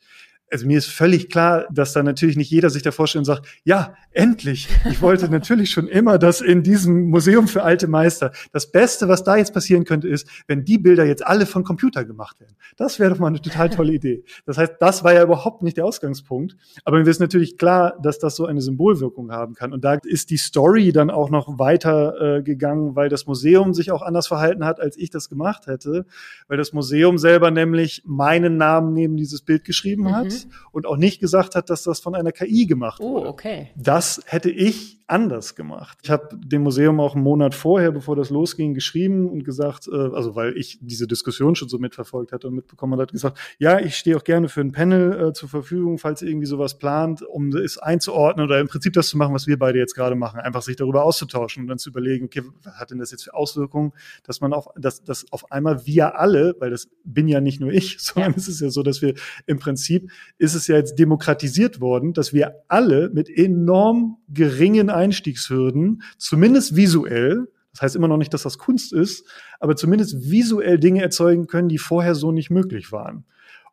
also 0.51 0.67
mir 0.67 0.79
ist 0.79 0.87
völlig 0.87 1.29
klar, 1.29 1.67
dass 1.73 1.93
da 1.93 2.03
natürlich 2.03 2.37
nicht 2.37 2.51
jeder 2.51 2.71
sich 2.71 2.83
da 2.83 2.93
vorstellt 2.93 3.21
und 3.21 3.25
sagt, 3.25 3.47
ja, 3.65 3.95
endlich. 4.13 4.69
Ich 4.89 5.03
wollte 5.03 5.29
natürlich 5.31 5.71
schon 5.71 5.89
immer, 5.89 6.19
dass 6.19 6.41
in 6.41 6.63
diesem 6.63 7.11
Museum 7.11 7.49
für 7.49 7.65
alte 7.65 7.89
Meister 7.89 8.33
das 8.53 8.71
Beste, 8.71 9.09
was 9.09 9.25
da 9.25 9.37
jetzt 9.37 9.53
passieren 9.53 9.85
könnte, 9.85 10.09
ist, 10.09 10.29
wenn 10.47 10.65
die 10.65 10.79
Bilder 10.79 11.05
jetzt 11.05 11.27
alle 11.27 11.47
von 11.47 11.65
Computer 11.65 12.05
gemacht 12.05 12.41
werden. 12.41 12.55
Das 12.77 13.01
wäre 13.01 13.11
doch 13.11 13.19
mal 13.19 13.29
eine 13.29 13.41
total 13.41 13.71
tolle 13.71 13.93
Idee. 13.93 14.23
Das 14.45 14.57
heißt, 14.57 14.75
das 14.79 15.03
war 15.03 15.15
ja 15.15 15.23
überhaupt 15.23 15.63
nicht 15.63 15.77
der 15.77 15.85
Ausgangspunkt. 15.85 16.57
Aber 16.85 16.99
mir 16.99 17.09
ist 17.09 17.21
natürlich 17.21 17.59
klar, 17.59 17.99
dass 18.01 18.19
das 18.19 18.37
so 18.37 18.47
eine 18.47 18.61
Symbolwirkung 18.61 19.33
haben 19.33 19.55
kann. 19.55 19.73
Und 19.73 19.85
da 19.85 19.95
ist 19.95 20.31
die 20.31 20.37
Story 20.37 20.93
dann 20.93 21.11
auch 21.11 21.31
noch 21.31 21.59
weiter 21.59 22.39
äh, 22.39 22.43
gegangen, 22.43 22.95
weil 22.95 23.09
das 23.09 23.27
Museum 23.27 23.75
sich 23.75 23.91
auch 23.91 24.03
anders 24.03 24.29
verhalten 24.29 24.65
hat, 24.65 24.81
als 24.81 24.97
ich 24.97 25.11
das 25.11 25.29
gemacht 25.29 25.67
hätte. 25.67 26.07
Weil 26.47 26.57
das 26.57 26.73
Museum 26.73 27.19
selber 27.19 27.51
nämlich 27.51 28.03
meinen 28.05 28.57
Namen 28.57 28.93
neben 28.93 29.17
dieses 29.17 29.43
Bild 29.43 29.65
geschrieben 29.65 30.05
mhm. 30.05 30.15
hat 30.15 30.36
und 30.73 30.87
auch 30.87 30.97
nicht 30.97 31.21
gesagt 31.21 31.55
hat, 31.55 31.71
dass 31.71 31.83
das 31.83 32.01
von 32.01 32.15
einer 32.15 32.33
KI 32.33 32.67
gemacht 32.67 33.01
oh, 33.03 33.15
wurde. 33.15 33.29
Okay. 33.29 33.69
Das 33.77 34.21
hätte 34.27 34.51
ich 34.51 34.99
anders 35.09 35.55
gemacht. 35.55 35.99
Ich 36.03 36.11
habe 36.11 36.37
dem 36.37 36.63
Museum 36.63 36.99
auch 36.99 37.15
einen 37.15 37.23
Monat 37.23 37.55
vorher, 37.55 37.93
bevor 37.93 38.17
das 38.17 38.31
losging, 38.31 38.75
geschrieben 38.75 39.29
und 39.29 39.45
gesagt, 39.45 39.87
äh, 39.87 39.95
also 39.95 40.35
weil 40.35 40.57
ich 40.57 40.79
diese 40.81 41.07
Diskussion 41.07 41.55
schon 41.55 41.69
so 41.69 41.79
mitverfolgt 41.79 42.33
hatte 42.33 42.49
und 42.49 42.55
mitbekommen 42.55 42.99
hat, 42.99 43.13
gesagt, 43.13 43.39
ja, 43.59 43.79
ich 43.79 43.97
stehe 43.97 44.17
auch 44.17 44.25
gerne 44.25 44.49
für 44.49 44.63
ein 44.63 44.73
Panel 44.73 45.29
äh, 45.29 45.33
zur 45.33 45.49
Verfügung, 45.49 45.99
falls 45.99 46.23
ihr 46.23 46.29
irgendwie 46.29 46.47
sowas 46.47 46.79
plant, 46.79 47.23
um 47.23 47.51
es 47.51 47.79
einzuordnen 47.79 48.47
oder 48.47 48.59
im 48.59 48.67
Prinzip 48.67 48.95
das 48.95 49.09
zu 49.09 49.17
machen, 49.17 49.33
was 49.33 49.47
wir 49.47 49.59
beide 49.59 49.79
jetzt 49.79 49.95
gerade 49.95 50.17
machen, 50.17 50.41
einfach 50.41 50.63
sich 50.63 50.75
darüber 50.75 51.05
auszutauschen 51.05 51.63
und 51.63 51.69
dann 51.69 51.79
zu 51.79 51.91
überlegen, 51.91 52.27
okay, 52.27 52.43
was 52.65 52.75
hat 52.75 52.91
denn 52.91 52.99
das 52.99 53.13
jetzt 53.13 53.25
für 53.25 53.35
Auswirkungen, 53.35 53.93
dass 54.25 54.41
man 54.41 54.53
auf, 54.53 54.67
dass, 54.77 55.05
dass 55.05 55.31
auf 55.31 55.53
einmal 55.53 55.87
wir 55.87 56.19
alle, 56.19 56.57
weil 56.59 56.71
das 56.71 56.89
bin 57.05 57.29
ja 57.29 57.41
nicht 57.41 57.61
nur 57.61 57.71
ich, 57.71 57.99
sondern 58.01 58.33
ja. 58.33 58.39
es 58.39 58.49
ist 58.49 58.61
ja 58.61 58.71
so, 58.71 58.83
dass 58.83 59.03
wir 59.03 59.15
im 59.47 59.61
Prinzip 59.61 60.11
ist 60.39 60.55
es 60.55 60.67
ja 60.67 60.75
jetzt 60.77 60.99
demokratisiert 60.99 61.81
worden, 61.81 62.13
dass 62.13 62.33
wir 62.33 62.57
alle 62.67 63.09
mit 63.11 63.31
enorm 63.31 64.17
geringen 64.29 64.91
Einstiegshürden, 64.97 66.03
zumindest 66.19 66.77
visuell, 66.77 67.49
das 67.73 67.83
heißt 67.83 67.97
immer 67.97 68.09
noch 68.09 68.17
nicht, 68.17 68.33
dass 68.33 68.43
das 68.43 68.59
Kunst 68.59 68.93
ist, 68.93 69.27
aber 69.61 69.77
zumindest 69.77 70.31
visuell 70.31 70.79
Dinge 70.79 71.03
erzeugen 71.03 71.47
können, 71.47 71.69
die 71.69 71.79
vorher 71.79 72.15
so 72.15 72.33
nicht 72.33 72.51
möglich 72.51 72.91
waren. 72.91 73.25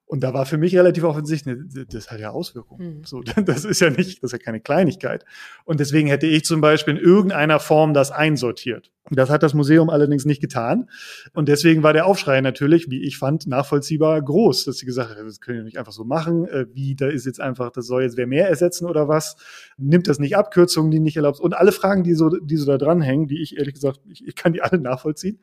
Und 0.06 0.24
da 0.24 0.34
war 0.34 0.46
für 0.46 0.58
mich 0.58 0.76
relativ 0.76 1.04
offensichtlich, 1.06 1.58
das 1.90 2.12
hat 2.12 2.20
ja 2.20 2.30
Auswirkungen. 2.30 3.00
Mhm. 3.00 3.04
So, 3.04 3.22
das 3.46 3.66
ist 3.66 3.80
ja 3.80 3.90
nicht, 3.90 4.22
das 4.22 4.32
ist 4.32 4.34
ja 4.34 4.38
keine 4.38 4.60
Kleinigkeit. 4.60 5.26
Und 5.66 5.80
deswegen 5.80 6.08
hätte 6.08 6.28
ich 6.28 6.44
zum 6.44 6.62
Beispiel 6.62 6.98
in 6.98 7.04
irgendeiner 7.04 7.60
Form 7.60 7.94
das 7.94 8.12
einsortiert. 8.12 8.92
Das 9.10 9.30
hat 9.30 9.44
das 9.44 9.54
Museum 9.54 9.90
allerdings 9.90 10.24
nicht 10.24 10.40
getan. 10.40 10.90
Und 11.34 11.50
deswegen 11.50 11.84
war 11.84 11.92
der 11.92 12.06
Aufschrei 12.06 12.40
natürlich, 12.42 12.90
wie 12.90 13.04
ich 13.04 13.18
fand, 13.18 13.48
nachvollziehbar 13.48 14.22
groß, 14.22 14.66
dass 14.66 14.78
sie 14.78 14.86
gesagt 14.86 15.18
haben, 15.18 15.26
das 15.26 15.42
können 15.42 15.58
wir 15.58 15.64
nicht 15.66 15.78
einfach 15.78 15.92
so 15.92 16.06
machen. 16.06 16.48
Äh, 16.48 16.68
wie, 16.74 16.96
da 16.96 17.08
ist 17.08 17.26
jetzt 17.26 17.42
einfach, 17.42 17.72
das 17.72 17.86
soll 17.86 18.04
jetzt 18.04 18.16
wer 18.16 18.28
mehr 18.28 18.48
ersetzen 18.48 18.86
oder 18.86 19.08
was? 19.08 19.36
Nimmt 19.78 20.08
das 20.08 20.20
nicht 20.20 20.38
Abkürzungen, 20.38 20.90
die 20.90 21.00
nicht 21.00 21.18
erlaubt? 21.18 21.40
Und 21.40 21.54
alle 21.54 21.72
Fragen, 21.72 22.04
die 22.04 22.14
so, 22.14 22.30
die 22.30 22.56
so 22.56 22.66
da 22.66 22.78
dranhängen, 22.78 23.28
die 23.28 23.42
ich 23.42 23.58
ehrlich 23.58 23.74
gesagt, 23.74 24.00
ich, 24.10 24.26
ich 24.26 24.36
kann 24.36 24.54
die 24.54 24.62
alle 24.62 24.80
nachvollziehen. 24.80 25.40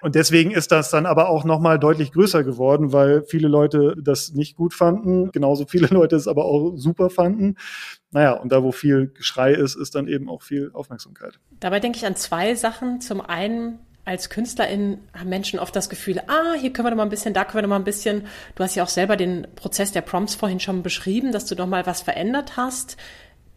Und 0.00 0.14
deswegen 0.14 0.50
ist 0.50 0.70
das 0.72 0.90
dann 0.90 1.06
aber 1.06 1.28
auch 1.28 1.44
nochmal 1.44 1.78
deutlich 1.78 2.12
größer 2.12 2.44
geworden, 2.44 2.92
weil 2.92 3.22
viele 3.24 3.48
Leute 3.48 3.94
das 4.00 4.32
nicht 4.32 4.56
gut 4.56 4.74
fanden, 4.74 5.30
genauso 5.32 5.66
viele 5.66 5.86
Leute 5.90 6.16
es 6.16 6.28
aber 6.28 6.44
auch 6.44 6.76
super 6.76 7.10
fanden. 7.10 7.56
naja, 8.10 8.32
und 8.32 8.52
da, 8.52 8.62
wo 8.62 8.72
viel 8.72 9.08
Geschrei 9.08 9.52
ist, 9.52 9.74
ist 9.74 9.94
dann 9.94 10.08
eben 10.08 10.28
auch 10.28 10.42
viel 10.42 10.70
Aufmerksamkeit. 10.72 11.38
Dabei 11.60 11.80
denke 11.80 11.98
ich 11.98 12.06
an 12.06 12.16
zwei 12.16 12.54
Sachen. 12.54 13.00
Zum 13.00 13.20
einen 13.20 13.78
als 14.04 14.30
Künstlerin 14.30 15.00
haben 15.12 15.28
Menschen 15.28 15.58
oft 15.58 15.76
das 15.76 15.90
Gefühl, 15.90 16.22
ah, 16.28 16.54
hier 16.58 16.72
können 16.72 16.86
wir 16.86 16.90
noch 16.90 16.96
mal 16.96 17.02
ein 17.02 17.10
bisschen, 17.10 17.34
da 17.34 17.44
können 17.44 17.58
wir 17.58 17.62
noch 17.62 17.68
mal 17.68 17.76
ein 17.76 17.84
bisschen. 17.84 18.26
Du 18.54 18.64
hast 18.64 18.74
ja 18.74 18.82
auch 18.82 18.88
selber 18.88 19.16
den 19.16 19.46
Prozess 19.54 19.92
der 19.92 20.00
Prompts 20.00 20.34
vorhin 20.34 20.60
schon 20.60 20.82
beschrieben, 20.82 21.30
dass 21.30 21.44
du 21.44 21.54
noch 21.54 21.66
mal 21.66 21.84
was 21.84 22.00
verändert 22.00 22.56
hast 22.56 22.96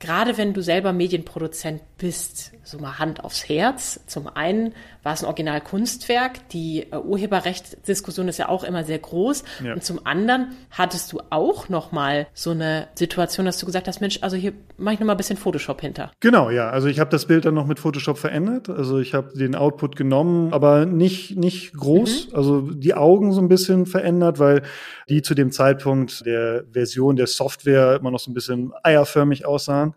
gerade 0.01 0.37
wenn 0.37 0.53
du 0.53 0.61
selber 0.61 0.91
Medienproduzent 0.91 1.81
bist, 1.97 2.51
so 2.63 2.79
mal 2.79 2.99
Hand 2.99 3.23
aufs 3.23 3.47
Herz. 3.47 4.01
Zum 4.07 4.27
einen 4.27 4.73
war 5.03 5.13
es 5.13 5.23
ein 5.23 5.27
Originalkunstwerk, 5.27 6.49
die 6.49 6.87
äh, 6.91 6.97
Urheberrechtsdiskussion 6.97 8.27
ist 8.27 8.37
ja 8.37 8.49
auch 8.49 8.63
immer 8.63 8.83
sehr 8.83 8.99
groß. 8.99 9.43
Ja. 9.63 9.73
Und 9.73 9.83
zum 9.83 10.05
anderen 10.05 10.55
hattest 10.71 11.11
du 11.13 11.21
auch 11.29 11.69
noch 11.69 11.91
mal 11.91 12.27
so 12.33 12.51
eine 12.51 12.87
Situation, 12.95 13.45
dass 13.45 13.57
du 13.57 13.65
gesagt 13.65 13.87
hast, 13.87 14.01
Mensch, 14.01 14.19
also 14.21 14.37
hier 14.37 14.53
mache 14.77 14.95
ich 14.95 14.99
noch 14.99 15.07
mal 15.07 15.13
ein 15.13 15.17
bisschen 15.17 15.37
Photoshop 15.37 15.81
hinter. 15.81 16.11
Genau, 16.19 16.49
ja. 16.49 16.69
Also 16.69 16.87
ich 16.87 16.99
habe 16.99 17.09
das 17.09 17.25
Bild 17.25 17.45
dann 17.45 17.53
noch 17.53 17.67
mit 17.67 17.79
Photoshop 17.79 18.17
verändert. 18.17 18.69
Also 18.69 18.99
ich 18.99 19.13
habe 19.13 19.37
den 19.37 19.55
Output 19.55 19.95
genommen, 19.95 20.53
aber 20.53 20.85
nicht 20.85 21.37
nicht 21.37 21.73
groß. 21.73 22.29
Mhm. 22.29 22.35
Also 22.35 22.61
die 22.61 22.93
Augen 22.93 23.33
so 23.33 23.41
ein 23.41 23.47
bisschen 23.47 23.85
verändert, 23.85 24.39
weil 24.39 24.63
die 25.09 25.21
zu 25.21 25.35
dem 25.35 25.51
Zeitpunkt 25.51 26.25
der 26.25 26.63
Version 26.71 27.15
der 27.15 27.27
Software 27.27 27.97
immer 27.99 28.11
noch 28.11 28.19
so 28.19 28.31
ein 28.31 28.33
bisschen 28.33 28.71
eierförmig 28.83 29.45
aussahen. 29.45 29.90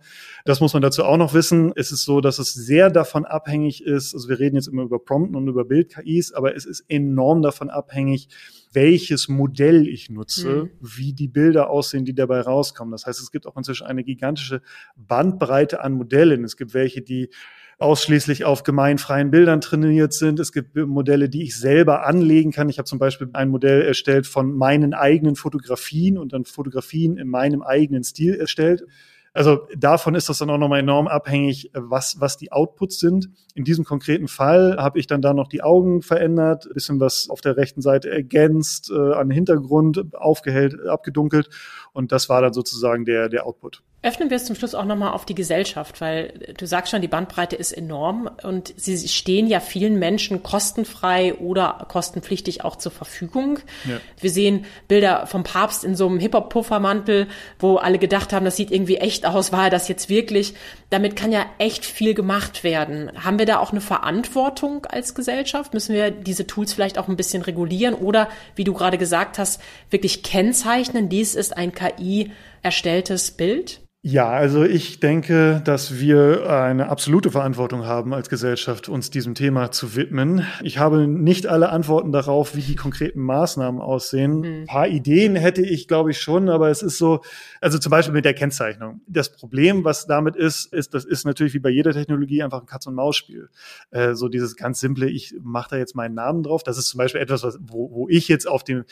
Das 0.44 0.60
muss 0.60 0.72
man 0.72 0.82
dazu 0.82 1.04
auch 1.04 1.16
noch 1.16 1.34
wissen. 1.34 1.72
Es 1.76 1.92
ist 1.92 2.04
so, 2.04 2.20
dass 2.20 2.38
es 2.38 2.52
sehr 2.52 2.90
davon 2.90 3.24
abhängig 3.24 3.82
ist. 3.82 4.14
Also 4.14 4.28
wir 4.28 4.38
reden 4.38 4.56
jetzt 4.56 4.68
immer 4.68 4.82
über 4.82 4.98
Prompten 4.98 5.36
und 5.36 5.48
über 5.48 5.64
Bild-KIs, 5.64 6.32
aber 6.32 6.56
es 6.56 6.66
ist 6.66 6.84
enorm 6.88 7.42
davon 7.42 7.70
abhängig, 7.70 8.28
welches 8.72 9.28
Modell 9.28 9.86
ich 9.88 10.10
nutze, 10.10 10.64
mhm. 10.64 10.70
wie 10.80 11.12
die 11.12 11.28
Bilder 11.28 11.70
aussehen, 11.70 12.04
die 12.04 12.14
dabei 12.14 12.40
rauskommen. 12.40 12.92
Das 12.92 13.06
heißt, 13.06 13.20
es 13.20 13.30
gibt 13.30 13.46
auch 13.46 13.56
inzwischen 13.56 13.86
eine 13.86 14.04
gigantische 14.04 14.62
Bandbreite 14.96 15.80
an 15.80 15.92
Modellen. 15.92 16.44
Es 16.44 16.56
gibt 16.56 16.74
welche, 16.74 17.02
die 17.02 17.30
ausschließlich 17.78 18.44
auf 18.44 18.62
gemeinfreien 18.62 19.30
Bildern 19.30 19.60
trainiert 19.60 20.12
sind. 20.12 20.38
Es 20.38 20.52
gibt 20.52 20.76
Modelle, 20.76 21.28
die 21.28 21.42
ich 21.42 21.56
selber 21.56 22.06
anlegen 22.06 22.52
kann. 22.52 22.68
Ich 22.68 22.78
habe 22.78 22.86
zum 22.86 22.98
Beispiel 22.98 23.28
ein 23.32 23.48
Modell 23.48 23.82
erstellt 23.82 24.26
von 24.26 24.52
meinen 24.52 24.94
eigenen 24.94 25.36
Fotografien 25.36 26.18
und 26.18 26.32
dann 26.32 26.44
Fotografien 26.44 27.16
in 27.16 27.28
meinem 27.28 27.62
eigenen 27.62 28.04
Stil 28.04 28.34
erstellt. 28.34 28.84
Also 29.34 29.66
davon 29.76 30.14
ist 30.14 30.28
das 30.28 30.38
dann 30.38 30.48
auch 30.48 30.58
nochmal 30.58 30.78
enorm 30.78 31.08
abhängig, 31.08 31.70
was, 31.74 32.20
was 32.20 32.36
die 32.36 32.52
Outputs 32.52 33.00
sind. 33.00 33.30
In 33.56 33.64
diesem 33.64 33.84
konkreten 33.84 34.28
Fall 34.28 34.76
habe 34.78 35.00
ich 35.00 35.08
dann 35.08 35.22
da 35.22 35.34
noch 35.34 35.48
die 35.48 35.60
Augen 35.60 36.02
verändert, 36.02 36.68
bisschen 36.72 37.00
was 37.00 37.28
auf 37.28 37.40
der 37.40 37.56
rechten 37.56 37.82
Seite 37.82 38.10
ergänzt, 38.10 38.92
äh, 38.92 39.12
an 39.12 39.32
Hintergrund 39.32 40.14
aufgehellt, 40.14 40.86
abgedunkelt 40.86 41.50
und 41.92 42.12
das 42.12 42.28
war 42.28 42.42
dann 42.42 42.52
sozusagen 42.52 43.04
der, 43.04 43.28
der 43.28 43.44
Output. 43.44 43.82
Öffnen 44.04 44.28
wir 44.28 44.36
es 44.36 44.44
zum 44.44 44.54
Schluss 44.54 44.74
auch 44.74 44.84
nochmal 44.84 45.12
auf 45.12 45.24
die 45.24 45.34
Gesellschaft, 45.34 46.02
weil 46.02 46.54
du 46.58 46.66
sagst 46.66 46.90
schon, 46.90 47.00
die 47.00 47.08
Bandbreite 47.08 47.56
ist 47.56 47.72
enorm 47.72 48.30
und 48.42 48.74
sie 48.76 49.08
stehen 49.08 49.46
ja 49.46 49.60
vielen 49.60 49.98
Menschen 49.98 50.42
kostenfrei 50.42 51.32
oder 51.36 51.86
kostenpflichtig 51.88 52.64
auch 52.64 52.76
zur 52.76 52.92
Verfügung. 52.92 53.60
Ja. 53.88 53.98
Wir 54.20 54.30
sehen 54.30 54.66
Bilder 54.88 55.26
vom 55.26 55.42
Papst 55.42 55.84
in 55.84 55.96
so 55.96 56.06
einem 56.06 56.18
Hip-Hop-Puffermantel, 56.18 57.28
wo 57.58 57.76
alle 57.76 57.98
gedacht 57.98 58.34
haben, 58.34 58.44
das 58.44 58.56
sieht 58.56 58.70
irgendwie 58.70 58.98
echt 58.98 59.24
aus, 59.24 59.52
war 59.52 59.64
er 59.64 59.70
das 59.70 59.88
jetzt 59.88 60.10
wirklich? 60.10 60.52
Damit 60.90 61.16
kann 61.16 61.32
ja 61.32 61.46
echt 61.56 61.86
viel 61.86 62.12
gemacht 62.12 62.62
werden. 62.62 63.10
Haben 63.24 63.38
wir 63.38 63.46
da 63.46 63.58
auch 63.58 63.70
eine 63.70 63.80
Verantwortung 63.80 64.84
als 64.84 65.14
Gesellschaft? 65.14 65.72
Müssen 65.72 65.94
wir 65.94 66.10
diese 66.10 66.46
Tools 66.46 66.74
vielleicht 66.74 66.98
auch 66.98 67.08
ein 67.08 67.16
bisschen 67.16 67.40
regulieren 67.40 67.94
oder, 67.94 68.28
wie 68.54 68.64
du 68.64 68.74
gerade 68.74 68.98
gesagt 68.98 69.38
hast, 69.38 69.62
wirklich 69.88 70.22
kennzeichnen, 70.22 71.08
dies 71.08 71.34
ist 71.34 71.56
ein 71.56 71.72
KI 71.72 72.30
erstelltes 72.62 73.30
Bild? 73.30 73.80
Ja, 74.06 74.28
also 74.28 74.64
ich 74.64 75.00
denke, 75.00 75.62
dass 75.64 75.98
wir 75.98 76.50
eine 76.50 76.90
absolute 76.90 77.30
Verantwortung 77.30 77.86
haben 77.86 78.12
als 78.12 78.28
Gesellschaft, 78.28 78.90
uns 78.90 79.08
diesem 79.08 79.34
Thema 79.34 79.70
zu 79.70 79.96
widmen. 79.96 80.46
Ich 80.62 80.76
habe 80.76 81.06
nicht 81.06 81.46
alle 81.46 81.70
Antworten 81.70 82.12
darauf, 82.12 82.54
wie 82.54 82.60
die 82.60 82.74
konkreten 82.74 83.22
Maßnahmen 83.22 83.80
aussehen. 83.80 84.40
Mhm. 84.40 84.44
Ein 84.44 84.66
paar 84.66 84.88
Ideen 84.88 85.36
hätte 85.36 85.62
ich, 85.62 85.88
glaube 85.88 86.10
ich, 86.10 86.20
schon, 86.20 86.50
aber 86.50 86.68
es 86.68 86.82
ist 86.82 86.98
so, 86.98 87.22
also 87.62 87.78
zum 87.78 87.88
Beispiel 87.88 88.12
mit 88.12 88.26
der 88.26 88.34
Kennzeichnung. 88.34 89.00
Das 89.06 89.32
Problem, 89.32 89.84
was 89.84 90.06
damit 90.06 90.36
ist, 90.36 90.70
ist, 90.70 90.92
das 90.92 91.06
ist 91.06 91.24
natürlich 91.24 91.54
wie 91.54 91.60
bei 91.60 91.70
jeder 91.70 91.92
Technologie 91.92 92.42
einfach 92.42 92.60
ein 92.60 92.66
Katz-und-Maus-Spiel. 92.66 93.48
Äh, 93.90 94.12
so 94.12 94.28
dieses 94.28 94.54
ganz 94.54 94.80
simple, 94.80 95.08
ich 95.08 95.34
mache 95.42 95.70
da 95.70 95.76
jetzt 95.78 95.96
meinen 95.96 96.14
Namen 96.14 96.42
drauf. 96.42 96.62
Das 96.62 96.76
ist 96.76 96.88
zum 96.88 96.98
Beispiel 96.98 97.22
etwas, 97.22 97.42
was, 97.42 97.58
wo, 97.58 97.90
wo 97.90 98.06
ich 98.10 98.28
jetzt 98.28 98.46
auf 98.46 98.64
dem 98.64 98.84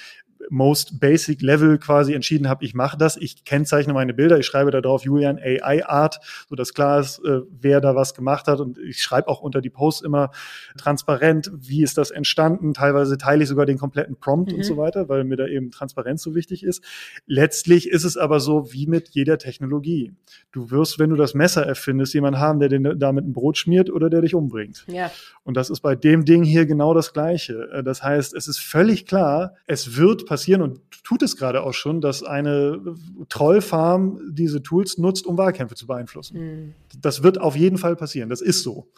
most 0.51 1.01
basic 1.01 1.43
Level 1.43 1.79
quasi 1.79 2.15
entschieden 2.15 2.49
habe, 2.49 2.65
ich 2.65 2.75
mache 2.75 2.97
das, 2.97 3.17
ich 3.17 3.45
kennzeichne 3.45 3.93
meine 3.93 4.15
Bilder, 4.15 4.39
ich 4.39 4.47
schreibe 4.47 4.71
da 4.71 4.81
drauf 4.81 5.05
Julian 5.05 5.39
AI 5.39 5.85
Art, 5.87 6.21
so 6.49 6.55
dass 6.57 6.75
klar 6.75 7.01
ist, 7.01 7.19
äh, 7.25 7.41
wer 7.51 7.81
da 7.81 7.95
was 7.95 8.15
gemacht 8.15 8.47
hat 8.47 8.61
und 8.61 8.79
ich 8.79 9.03
schreibe 9.03 9.29
auch 9.29 9.41
unter 9.41 9.61
die 9.61 9.71
Posts 9.71 10.03
immer 10.03 10.31
transparent, 10.77 11.51
wie 11.55 11.83
ist 11.83 11.99
das 11.99 12.11
entstanden, 12.11 12.75
teilweise 12.75 13.19
teile 13.19 13.43
ich 13.43 13.49
sogar 13.49 13.67
den 13.67 13.79
kompletten 13.79 14.17
Prompt 14.17 14.53
mhm. 14.53 14.59
und 14.59 14.65
so 14.65 14.77
weiter, 14.77 15.09
weil 15.09 15.25
mir 15.25 15.37
da 15.37 15.47
eben 15.47 15.71
Transparenz 15.71 16.23
so 16.23 16.35
wichtig 16.35 16.65
ist. 16.65 16.83
Letztlich 17.27 17.89
ist 17.89 18.05
es 18.05 18.17
aber 18.17 18.41
so 18.41 18.73
wie 18.73 18.87
mit 18.87 19.09
jeder 19.11 19.39
Technologie. 19.39 20.13
Du 20.53 20.71
wirst, 20.71 20.99
wenn 20.99 21.11
du 21.11 21.17
das 21.17 21.35
Messer 21.35 21.67
erfindest, 21.67 22.15
jemanden 22.15 22.41
haben, 22.41 22.61
der 22.61 22.69
den 22.69 22.99
damit 22.99 23.27
ein 23.27 23.33
Brot 23.33 23.59
schmiert 23.59 23.91
oder 23.91 24.11
der 24.11 24.21
dich 24.21 24.35
umbringt. 24.35 24.85
Ja. 24.89 25.11
Und 25.45 25.57
das 25.57 25.71
ist 25.71 25.81
bei 25.81 25.95
dem 25.97 26.25
Ding 26.25 26.43
hier 26.43 26.67
genau 26.67 26.95
das 26.95 27.13
Gleiche. 27.13 27.69
Äh, 27.73 27.83
das 27.83 28.03
heißt, 28.03 28.35
es 28.35 28.49
ist 28.49 28.59
völlig 28.59 29.07
klar, 29.07 29.55
es 29.67 29.97
wird 29.97 30.27
passieren 30.33 30.63
und 30.63 30.81
tut 31.05 31.23
es 31.23 31.37
gerade 31.37 31.63
auch 31.63 31.75
schon, 31.75 32.01
dass 32.01 32.23
eine 32.23 32.81
Trollfarm 33.29 34.19
diese 34.31 34.63
Tools 34.63 34.97
nutzt, 34.97 35.27
um 35.27 35.37
Wahlkämpfe 35.37 35.75
zu 35.75 35.87
beeinflussen. 35.87 36.39
Mhm. 36.39 36.75
Das 37.03 37.23
wird 37.23 37.39
auf 37.39 37.55
jeden 37.55 37.77
Fall 37.77 37.97
passieren. 37.97 38.31
Das 38.31 38.41
ist 38.41 38.63
so. 38.63 38.89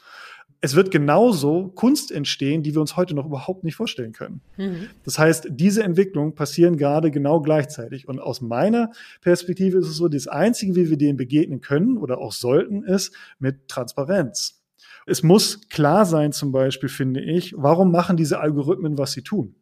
Es 0.60 0.76
wird 0.76 0.92
genauso 0.92 1.72
Kunst 1.74 2.12
entstehen, 2.12 2.62
die 2.62 2.72
wir 2.72 2.80
uns 2.80 2.96
heute 2.96 3.16
noch 3.16 3.26
überhaupt 3.26 3.64
nicht 3.64 3.74
vorstellen 3.74 4.12
können. 4.12 4.42
Mhm. 4.56 4.90
Das 5.02 5.18
heißt, 5.18 5.48
diese 5.50 5.82
Entwicklungen 5.82 6.36
passieren 6.36 6.76
gerade 6.76 7.10
genau 7.10 7.40
gleichzeitig. 7.40 8.06
Und 8.06 8.20
aus 8.20 8.40
meiner 8.40 8.92
Perspektive 9.20 9.78
ist 9.78 9.88
es 9.88 9.96
so, 9.96 10.06
das 10.06 10.28
Einzige, 10.28 10.76
wie 10.76 10.88
wir 10.88 10.96
denen 10.96 11.16
begegnen 11.16 11.60
können 11.60 11.98
oder 11.98 12.18
auch 12.18 12.30
sollten, 12.30 12.84
ist 12.84 13.12
mit 13.40 13.66
Transparenz. 13.66 14.62
Es 15.04 15.24
muss 15.24 15.68
klar 15.68 16.06
sein, 16.06 16.30
zum 16.30 16.52
Beispiel, 16.52 16.88
finde 16.88 17.20
ich, 17.22 17.54
warum 17.56 17.90
machen 17.90 18.16
diese 18.16 18.38
Algorithmen, 18.38 18.98
was 18.98 19.10
sie 19.10 19.22
tun? 19.22 19.56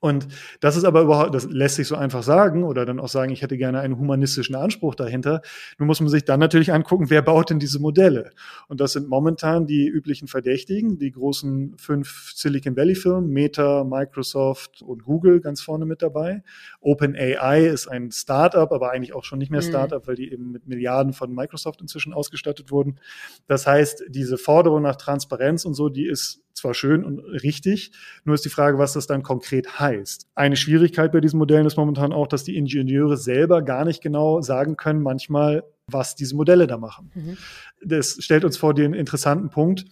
Und 0.00 0.28
das 0.60 0.76
ist 0.76 0.84
aber 0.84 1.02
überhaupt, 1.02 1.34
das 1.34 1.44
lässt 1.44 1.76
sich 1.76 1.88
so 1.88 1.96
einfach 1.96 2.22
sagen 2.22 2.64
oder 2.64 2.84
dann 2.84 3.00
auch 3.00 3.08
sagen, 3.08 3.32
ich 3.32 3.42
hätte 3.42 3.56
gerne 3.56 3.80
einen 3.80 3.98
humanistischen 3.98 4.54
Anspruch 4.54 4.94
dahinter. 4.94 5.42
Nun 5.78 5.86
muss 5.86 6.00
man 6.00 6.08
sich 6.08 6.24
dann 6.24 6.40
natürlich 6.40 6.72
angucken, 6.72 7.10
wer 7.10 7.22
baut 7.22 7.50
denn 7.50 7.58
diese 7.58 7.80
Modelle? 7.80 8.30
Und 8.68 8.80
das 8.80 8.92
sind 8.92 9.08
momentan 9.08 9.66
die 9.66 9.86
üblichen 9.86 10.28
Verdächtigen, 10.28 10.98
die 10.98 11.10
großen 11.10 11.76
fünf 11.78 12.32
Silicon 12.34 12.76
Valley 12.76 12.94
Firmen, 12.94 13.30
Meta, 13.30 13.84
Microsoft 13.84 14.82
und 14.82 15.04
Google 15.04 15.40
ganz 15.40 15.60
vorne 15.60 15.86
mit 15.86 16.02
dabei. 16.02 16.42
OpenAI 16.80 17.66
ist 17.66 17.88
ein 17.88 18.10
Startup, 18.10 18.70
aber 18.70 18.90
eigentlich 18.90 19.14
auch 19.14 19.24
schon 19.24 19.38
nicht 19.38 19.50
mehr 19.50 19.62
mhm. 19.62 19.68
Startup, 19.68 20.02
mhm. 20.02 20.08
weil 20.08 20.16
die 20.16 20.32
eben 20.32 20.52
mit 20.52 20.66
Milliarden 20.66 21.12
von 21.12 21.34
Microsoft 21.34 21.80
inzwischen 21.80 22.12
ausgestattet 22.12 22.70
wurden. 22.70 23.00
Das 23.46 23.66
heißt, 23.66 24.04
diese 24.08 24.38
Forderung 24.38 24.82
nach 24.82 24.96
Transparenz 24.96 25.64
und 25.64 25.74
so, 25.74 25.88
die 25.88 26.06
ist 26.06 26.45
zwar 26.56 26.74
schön 26.74 27.04
und 27.04 27.20
richtig, 27.20 27.92
nur 28.24 28.34
ist 28.34 28.44
die 28.44 28.50
Frage, 28.50 28.78
was 28.78 28.94
das 28.94 29.06
dann 29.06 29.22
konkret 29.22 29.78
heißt. 29.78 30.26
Eine 30.34 30.56
Schwierigkeit 30.56 31.12
bei 31.12 31.20
diesen 31.20 31.38
Modellen 31.38 31.66
ist 31.66 31.76
momentan 31.76 32.12
auch, 32.12 32.26
dass 32.26 32.44
die 32.44 32.56
Ingenieure 32.56 33.16
selber 33.16 33.62
gar 33.62 33.84
nicht 33.84 34.02
genau 34.02 34.40
sagen 34.40 34.76
können, 34.76 35.02
manchmal, 35.02 35.64
was 35.86 36.16
diese 36.16 36.34
Modelle 36.34 36.66
da 36.66 36.78
machen. 36.78 37.10
Mhm. 37.14 37.36
Das 37.84 38.16
stellt 38.20 38.44
uns 38.44 38.56
vor 38.56 38.74
den 38.74 38.94
interessanten 38.94 39.50
Punkt. 39.50 39.84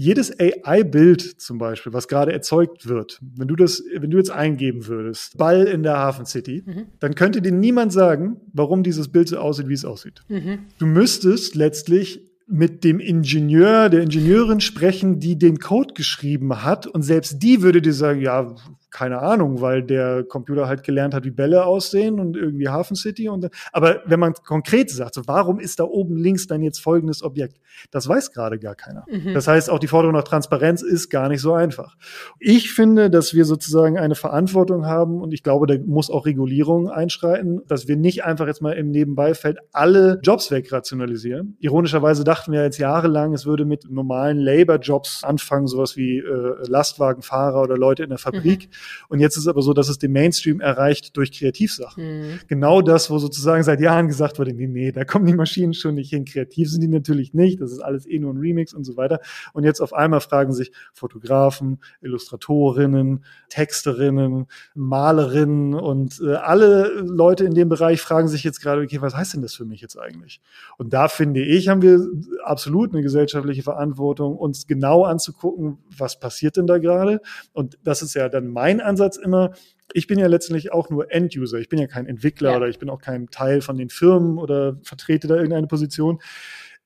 Jedes 0.00 0.32
AI-Bild 0.38 1.40
zum 1.40 1.58
Beispiel, 1.58 1.92
was 1.92 2.06
gerade 2.06 2.32
erzeugt 2.32 2.86
wird, 2.86 3.18
wenn 3.20 3.48
du 3.48 3.56
das, 3.56 3.82
wenn 3.96 4.12
du 4.12 4.18
jetzt 4.18 4.30
eingeben 4.30 4.86
würdest, 4.86 5.36
Ball 5.36 5.64
in 5.64 5.82
der 5.82 5.98
Hafen 5.98 6.24
City, 6.24 6.62
mhm. 6.64 6.86
dann 7.00 7.16
könnte 7.16 7.42
dir 7.42 7.50
niemand 7.50 7.92
sagen, 7.92 8.36
warum 8.52 8.84
dieses 8.84 9.08
Bild 9.08 9.28
so 9.28 9.38
aussieht, 9.38 9.68
wie 9.68 9.74
es 9.74 9.84
aussieht. 9.84 10.22
Mhm. 10.28 10.66
Du 10.78 10.86
müsstest 10.86 11.56
letztlich 11.56 12.27
mit 12.48 12.82
dem 12.82 12.98
Ingenieur, 12.98 13.90
der 13.90 14.02
Ingenieurin 14.02 14.60
sprechen, 14.60 15.20
die 15.20 15.38
den 15.38 15.58
Code 15.58 15.94
geschrieben 15.94 16.62
hat. 16.64 16.86
Und 16.86 17.02
selbst 17.02 17.42
die 17.42 17.62
würde 17.62 17.82
dir 17.82 17.92
sagen, 17.92 18.20
ja, 18.20 18.54
keine 18.90 19.20
Ahnung, 19.20 19.60
weil 19.60 19.82
der 19.82 20.24
Computer 20.24 20.66
halt 20.66 20.82
gelernt 20.82 21.12
hat, 21.12 21.24
wie 21.24 21.30
Bälle 21.30 21.64
aussehen 21.64 22.18
und 22.18 22.36
irgendwie 22.36 22.68
Hafen 22.68 22.96
City. 22.96 23.28
Und, 23.28 23.48
aber 23.72 24.02
wenn 24.06 24.18
man 24.18 24.32
konkret 24.32 24.90
sagt, 24.90 25.14
so, 25.14 25.22
warum 25.26 25.60
ist 25.60 25.78
da 25.78 25.84
oben 25.84 26.16
links 26.16 26.46
dann 26.46 26.62
jetzt 26.62 26.80
folgendes 26.80 27.22
Objekt? 27.22 27.60
Das 27.90 28.08
weiß 28.08 28.32
gerade 28.32 28.58
gar 28.58 28.74
keiner. 28.74 29.04
Mhm. 29.08 29.34
Das 29.34 29.46
heißt, 29.46 29.68
auch 29.68 29.78
die 29.78 29.88
Forderung 29.88 30.14
nach 30.14 30.24
Transparenz 30.24 30.82
ist 30.82 31.10
gar 31.10 31.28
nicht 31.28 31.40
so 31.40 31.52
einfach. 31.52 31.96
Ich 32.38 32.72
finde, 32.72 33.10
dass 33.10 33.34
wir 33.34 33.44
sozusagen 33.44 33.98
eine 33.98 34.14
Verantwortung 34.14 34.86
haben 34.86 35.20
und 35.20 35.34
ich 35.34 35.42
glaube, 35.42 35.66
da 35.66 35.74
muss 35.84 36.10
auch 36.10 36.24
Regulierung 36.24 36.88
einschreiten, 36.88 37.60
dass 37.66 37.88
wir 37.88 37.96
nicht 37.96 38.24
einfach 38.24 38.46
jetzt 38.46 38.62
mal 38.62 38.72
im 38.72 38.90
Nebenbeifeld 38.90 39.58
alle 39.72 40.18
Jobs 40.22 40.50
wegrationalisieren. 40.50 41.56
Ironischerweise 41.60 42.24
dachten 42.24 42.52
wir 42.52 42.62
jetzt 42.62 42.78
jahrelang, 42.78 43.34
es 43.34 43.44
würde 43.44 43.66
mit 43.66 43.90
normalen 43.90 44.38
Labor-Jobs 44.38 45.24
anfangen, 45.24 45.66
sowas 45.66 45.96
wie 45.96 46.18
äh, 46.18 46.54
Lastwagenfahrer 46.66 47.60
oder 47.60 47.76
Leute 47.76 48.02
in 48.02 48.08
der 48.08 48.18
Fabrik. 48.18 48.68
Mhm 48.68 48.77
Und 49.08 49.20
jetzt 49.20 49.36
ist 49.36 49.44
es 49.44 49.48
aber 49.48 49.62
so, 49.62 49.72
dass 49.72 49.88
es 49.88 49.98
den 49.98 50.12
Mainstream 50.12 50.60
erreicht 50.60 51.16
durch 51.16 51.32
Kreativsachen. 51.32 52.04
Mhm. 52.04 52.40
Genau 52.48 52.82
das, 52.82 53.10
wo 53.10 53.18
sozusagen 53.18 53.62
seit 53.62 53.80
Jahren 53.80 54.08
gesagt 54.08 54.38
wurde, 54.38 54.52
nee, 54.52 54.66
nee, 54.66 54.92
da 54.92 55.04
kommen 55.04 55.26
die 55.26 55.34
Maschinen 55.34 55.74
schon 55.74 55.94
nicht 55.94 56.10
hin. 56.10 56.24
Kreativ 56.24 56.70
sind 56.70 56.80
die 56.82 56.88
natürlich 56.88 57.34
nicht. 57.34 57.60
Das 57.60 57.72
ist 57.72 57.80
alles 57.80 58.06
eh 58.06 58.18
nur 58.18 58.32
ein 58.32 58.38
Remix 58.38 58.74
und 58.74 58.84
so 58.84 58.96
weiter. 58.96 59.20
Und 59.52 59.64
jetzt 59.64 59.80
auf 59.80 59.92
einmal 59.92 60.20
fragen 60.20 60.52
sich 60.52 60.72
Fotografen, 60.92 61.78
Illustratorinnen, 62.00 63.24
Texterinnen, 63.48 64.46
Malerinnen 64.74 65.74
und 65.74 66.20
äh, 66.20 66.34
alle 66.34 67.00
Leute 67.00 67.44
in 67.44 67.54
dem 67.54 67.68
Bereich 67.68 68.00
fragen 68.00 68.28
sich 68.28 68.44
jetzt 68.44 68.60
gerade, 68.60 68.82
okay, 68.82 69.00
was 69.00 69.14
heißt 69.14 69.34
denn 69.34 69.42
das 69.42 69.54
für 69.54 69.64
mich 69.64 69.80
jetzt 69.80 69.98
eigentlich? 69.98 70.40
Und 70.76 70.92
da 70.92 71.08
finde 71.08 71.42
ich, 71.42 71.68
haben 71.68 71.82
wir 71.82 72.06
absolut 72.44 72.92
eine 72.92 73.02
gesellschaftliche 73.02 73.62
Verantwortung, 73.62 74.36
uns 74.36 74.66
genau 74.66 75.04
anzugucken, 75.04 75.78
was 75.96 76.20
passiert 76.20 76.56
denn 76.56 76.66
da 76.66 76.78
gerade. 76.78 77.20
Und 77.52 77.78
das 77.82 78.02
ist 78.02 78.14
ja 78.14 78.28
dann 78.28 78.48
mein 78.48 78.67
Ansatz 78.80 79.16
immer. 79.16 79.52
Ich 79.92 80.06
bin 80.06 80.18
ja 80.18 80.26
letztendlich 80.26 80.72
auch 80.72 80.90
nur 80.90 81.12
End-User. 81.12 81.58
Ich 81.58 81.68
bin 81.68 81.78
ja 81.78 81.86
kein 81.86 82.06
Entwickler 82.06 82.50
ja. 82.50 82.56
oder 82.56 82.68
ich 82.68 82.78
bin 82.78 82.90
auch 82.90 83.00
kein 83.00 83.28
Teil 83.28 83.62
von 83.62 83.76
den 83.76 83.88
Firmen 83.88 84.38
oder 84.38 84.78
vertrete 84.82 85.26
da 85.28 85.36
irgendeine 85.36 85.66
Position. 85.66 86.20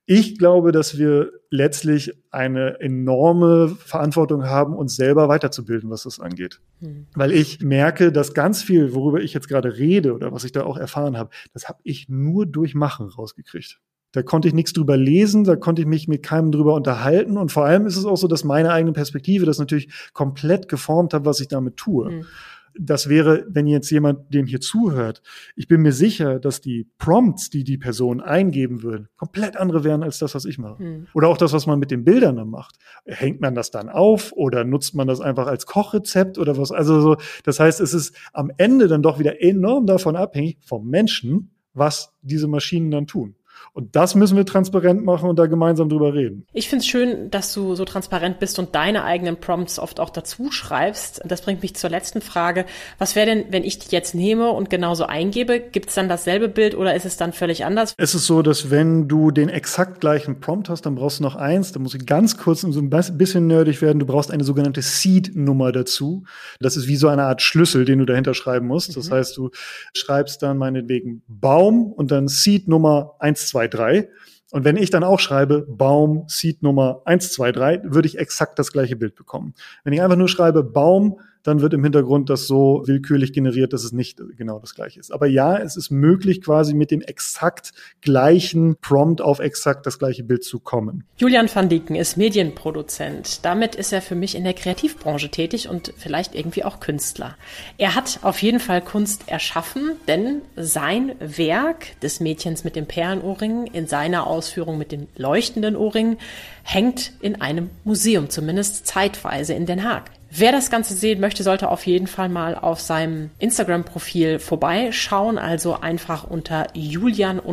Ich 0.05 0.37
glaube, 0.37 0.73
dass 0.73 0.99
wir 0.99 1.31
letztlich 1.51 2.13
eine 2.31 2.81
enorme 2.81 3.69
Verantwortung 3.69 4.45
haben, 4.45 4.75
uns 4.75 4.97
selber 4.97 5.29
weiterzubilden, 5.29 5.91
was 5.91 6.03
das 6.03 6.19
angeht. 6.19 6.61
Mhm. 6.81 7.07
Weil 7.15 7.31
ich 7.31 7.61
merke, 7.61 8.11
dass 8.11 8.35
ganz 8.35 8.63
viel, 8.63 8.95
worüber 8.95 9.21
ich 9.21 9.33
jetzt 9.33 9.49
gerade 9.49 9.77
rede 9.77 10.13
oder 10.13 10.33
was 10.33 10.43
ich 10.45 10.51
da 10.51 10.65
auch 10.65 10.77
erfahren 10.77 11.17
habe, 11.17 11.31
das 11.53 11.69
habe 11.69 11.79
ich 11.85 12.09
nur 12.09 12.47
durch 12.47 12.75
Machen 12.75 13.09
rausgekriegt. 13.09 13.81
Da 14.13 14.23
konnte 14.23 14.49
ich 14.49 14.55
nichts 14.55 14.73
drüber 14.73 14.97
lesen, 14.97 15.45
da 15.45 15.57
konnte 15.57 15.83
ich 15.83 15.89
mich 15.89 16.07
mit 16.07 16.23
keinem 16.23 16.53
drüber 16.53 16.75
unterhalten. 16.75 17.39
Und 17.39 17.51
vor 17.51 17.65
allem 17.65 17.87
ist 17.87 17.97
es 17.97 18.05
auch 18.05 18.17
so, 18.17 18.29
dass 18.29 18.45
meine 18.45 18.71
eigene 18.71 18.93
Perspektive 18.93 19.47
das 19.47 19.59
natürlich 19.59 19.91
komplett 20.13 20.69
geformt 20.69 21.15
hat, 21.15 21.25
was 21.25 21.41
ich 21.41 21.49
damit 21.49 21.77
tue. 21.77 22.11
Mhm. 22.11 22.27
Das 22.75 23.09
wäre, 23.09 23.45
wenn 23.49 23.67
jetzt 23.67 23.91
jemand 23.91 24.33
dem 24.33 24.47
hier 24.47 24.61
zuhört, 24.61 25.23
ich 25.57 25.69
bin 25.69 25.83
mir 25.83 25.93
sicher, 25.93 26.39
dass 26.39 26.63
die 26.63 26.89
Prompts, 26.97 27.51
die 27.51 27.65
die 27.65 27.77
Person 27.77 28.23
eingeben 28.23 28.83
würde, 28.83 29.09
komplett 29.17 29.59
andere 29.59 29.85
wären 29.85 30.03
als 30.03 30.19
das, 30.19 30.35
was 30.35 30.47
ich 30.47 30.59
mache. 30.59 30.83
Mhm. 30.83 31.07
Oder 31.13 31.29
auch 31.29 31.37
das, 31.37 31.53
was 31.53 31.67
man 31.67 31.79
mit 31.79 31.91
den 31.91 32.05
Bildern 32.05 32.37
dann 32.37 32.49
macht. 32.49 32.77
Hängt 33.05 33.41
man 33.41 33.55
das 33.55 33.71
dann 33.71 33.91
auf 33.91 34.33
oder 34.33 34.65
nutzt 34.65 34.95
man 34.95 35.07
das 35.07 35.21
einfach 35.21 35.47
als 35.47 35.67
Kochrezept 35.67 36.39
oder 36.39 36.57
was? 36.57 36.73
Also 36.73 37.01
so, 37.01 37.17
das 37.45 37.61
heißt, 37.61 37.81
es 37.81 37.93
ist 37.93 38.17
am 38.33 38.51
Ende 38.57 38.89
dann 38.89 39.03
doch 39.03 39.19
wieder 39.19 39.43
enorm 39.43 39.87
davon 39.87 40.17
abhängig 40.17 40.59
vom 40.65 40.89
Menschen, 40.89 41.51
was 41.75 42.15
diese 42.23 42.49
Maschinen 42.49 42.91
dann 42.91 43.07
tun. 43.07 43.37
Und 43.73 43.97
das 43.97 44.15
müssen 44.15 44.37
wir 44.37 44.45
transparent 44.45 45.05
machen 45.05 45.29
und 45.29 45.39
da 45.39 45.47
gemeinsam 45.47 45.89
drüber 45.89 46.15
reden. 46.15 46.47
Ich 46.53 46.69
finde 46.69 46.83
es 46.83 46.89
schön, 46.89 47.31
dass 47.31 47.53
du 47.53 47.75
so 47.75 47.85
transparent 47.85 48.39
bist 48.39 48.59
und 48.59 48.75
deine 48.75 49.05
eigenen 49.05 49.37
Prompts 49.37 49.79
oft 49.79 50.01
auch 50.01 50.11
dazu 50.11 50.51
schreibst. 50.51 51.23
Das 51.25 51.43
bringt 51.43 51.63
mich 51.63 51.75
zur 51.77 51.91
letzten 51.91 52.21
Frage. 52.21 52.67
Was 52.99 53.17
wäre 53.17 53.27
denn, 53.27 53.45
wenn 53.51 53.65
ich 53.65 53.79
die 53.79 53.95
jetzt 53.95 54.15
nehme 54.15 54.51
und 54.51 54.71
genauso 54.71 55.05
eingebe? 55.05 55.61
Gibt 55.61 55.89
es 55.89 55.95
dann 55.95 56.09
dasselbe 56.09 56.49
Bild 56.49 56.77
oder 56.77 56.95
ist 56.95 57.07
es 57.07 57.17
dann 57.17 57.33
völlig 57.33 57.65
anders? 57.65 57.95
Es 57.97 58.15
ist 58.15 58.27
so, 58.27 58.43
dass 58.43 58.71
wenn 58.71 59.09
du 59.09 59.31
den 59.31 59.49
exakt 59.49 60.01
gleichen 60.01 60.41
Prompt 60.41 60.69
hast, 60.69 60.87
dann 60.87 60.95
brauchst 60.95 61.21
du 61.21 61.23
noch 61.23 61.37
eins. 61.37 61.73
Da 61.73 61.81
muss 61.81 61.95
ich 61.95 62.07
ganz 62.07 62.37
kurz 62.37 62.63
so 62.63 62.81
ein 62.81 62.91
bisschen 62.91 63.47
nerdig 63.47 63.83
werden. 63.83 63.99
Du 63.99 64.07
brauchst 64.07 64.31
eine 64.31 64.45
sogenannte 64.45 64.83
Seed-Nummer 64.83 65.73
dazu. 65.73 66.25
Das 66.61 66.77
ist 66.77 66.89
wie 66.89 66.97
so 66.97 67.09
eine 67.09 67.25
Art 67.25 67.43
Schlüssel, 67.43 67.85
den 67.85 67.99
du 67.99 68.05
dahinter 68.05 68.35
schreiben 68.35 68.67
musst. 68.67 68.97
Das 68.97 69.09
mhm. 69.09 69.15
heißt, 69.15 69.37
du 69.37 69.51
schreibst 69.95 70.43
dann 70.43 70.59
meinetwegen 70.59 71.23
Baum 71.29 71.93
und 71.93 72.11
dann 72.11 72.29
Seed-Nummer 72.29 73.15
1, 73.19 73.52
2, 73.53 73.69
3. 73.69 74.09
Und 74.51 74.65
wenn 74.65 74.77
ich 74.77 74.91
dann 74.91 75.05
auch 75.05 75.21
schreibe, 75.21 75.67
Baum, 75.69 76.25
Seed 76.27 76.63
Nummer 76.63 77.03
1, 77.05 77.33
2, 77.33 77.53
3, 77.53 77.81
würde 77.85 78.09
ich 78.09 78.19
exakt 78.19 78.59
das 78.59 78.73
gleiche 78.73 78.97
Bild 78.97 79.15
bekommen. 79.15 79.55
Wenn 79.85 79.93
ich 79.93 80.03
einfach 80.03 80.17
nur 80.17 80.29
schreibe, 80.29 80.63
Baum, 80.63 81.21
dann 81.43 81.61
wird 81.61 81.75
im 81.75 81.83
Hintergrund 81.83 82.31
das 82.31 82.47
so 82.47 82.83
willkürlich 82.87 83.33
generiert, 83.33 83.73
dass 83.73 83.85
es 83.85 83.93
nicht 83.93 84.21
genau 84.37 84.59
das 84.59 84.75
gleiche 84.75 85.01
ist. 85.01 85.13
Aber 85.13 85.27
ja, 85.27 85.57
es 85.57 85.77
ist 85.77 85.91
möglich, 85.91 86.43
quasi 86.43 86.75
mit 86.75 86.91
dem 86.91 87.01
exakt 87.01 87.73
gleichen 88.01 88.77
Prompt 88.81 89.21
auf 89.21 89.41
exakt 89.41 89.87
das 89.87 89.99
gleiche 89.99 90.23
Bild 90.25 90.45
zu 90.45 90.61
kommen. 90.61 91.05
Julian 91.17 91.49
van 91.53 91.69
Dieken 91.69 91.97
ist 91.97 92.17
Medienproduzent. 92.17 93.45
Damit 93.45 93.75
ist 93.75 93.93
er 93.93 94.03
für 94.03 94.15
mich 94.15 94.35
in 94.35 94.45
der 94.45 94.55
Kreativbranche 94.55 95.31
tätig 95.31 95.69
und 95.69 95.93
vielleicht 95.97 96.35
irgendwie 96.35 96.65
auch 96.65 96.81
Künstler. 96.81 97.37
Er 97.79 97.95
hat 97.95 98.21
auf 98.23 98.41
jeden 98.43 98.61
Fall 98.61 98.81
Kunst 98.81 99.29
erschaffen, 99.29 99.93
denn 100.09 100.43
sein 100.57 101.13
Werk 101.19 102.01
des 102.01 102.21
Mädchens 102.21 102.65
mit 102.65 102.77
dem 102.77 102.87
Perlenohrring 102.87 103.67
in 103.67 103.87
seiner 103.87 104.27
Ausführung 104.27 104.79
mit 104.79 104.93
den 104.93 105.09
leuchtenden 105.17 105.77
Ohrringen 105.77 106.19
hängt 106.63 107.13
in 107.21 107.41
einem 107.41 107.71
Museum, 107.85 108.31
zumindest 108.31 108.87
zeitweise 108.87 109.55
in 109.55 109.67
Den 109.67 109.85
Haag. 109.85 110.11
Wer 110.35 110.51
das 110.51 110.71
Ganze 110.71 110.95
sehen 110.95 111.21
möchte, 111.21 111.43
sollte 111.43 111.69
auf 111.69 111.85
jeden 111.85 112.07
Fall 112.07 112.31
mal 112.31 112.55
auf 112.55 112.81
seinem 112.81 113.29
Instagram-Profil 113.39 114.39
vorbeischauen. 114.39 115.37
Also 115.37 115.79
einfach 115.79 116.25
unter 116.25 116.69
julian-ai-art. 116.73 117.53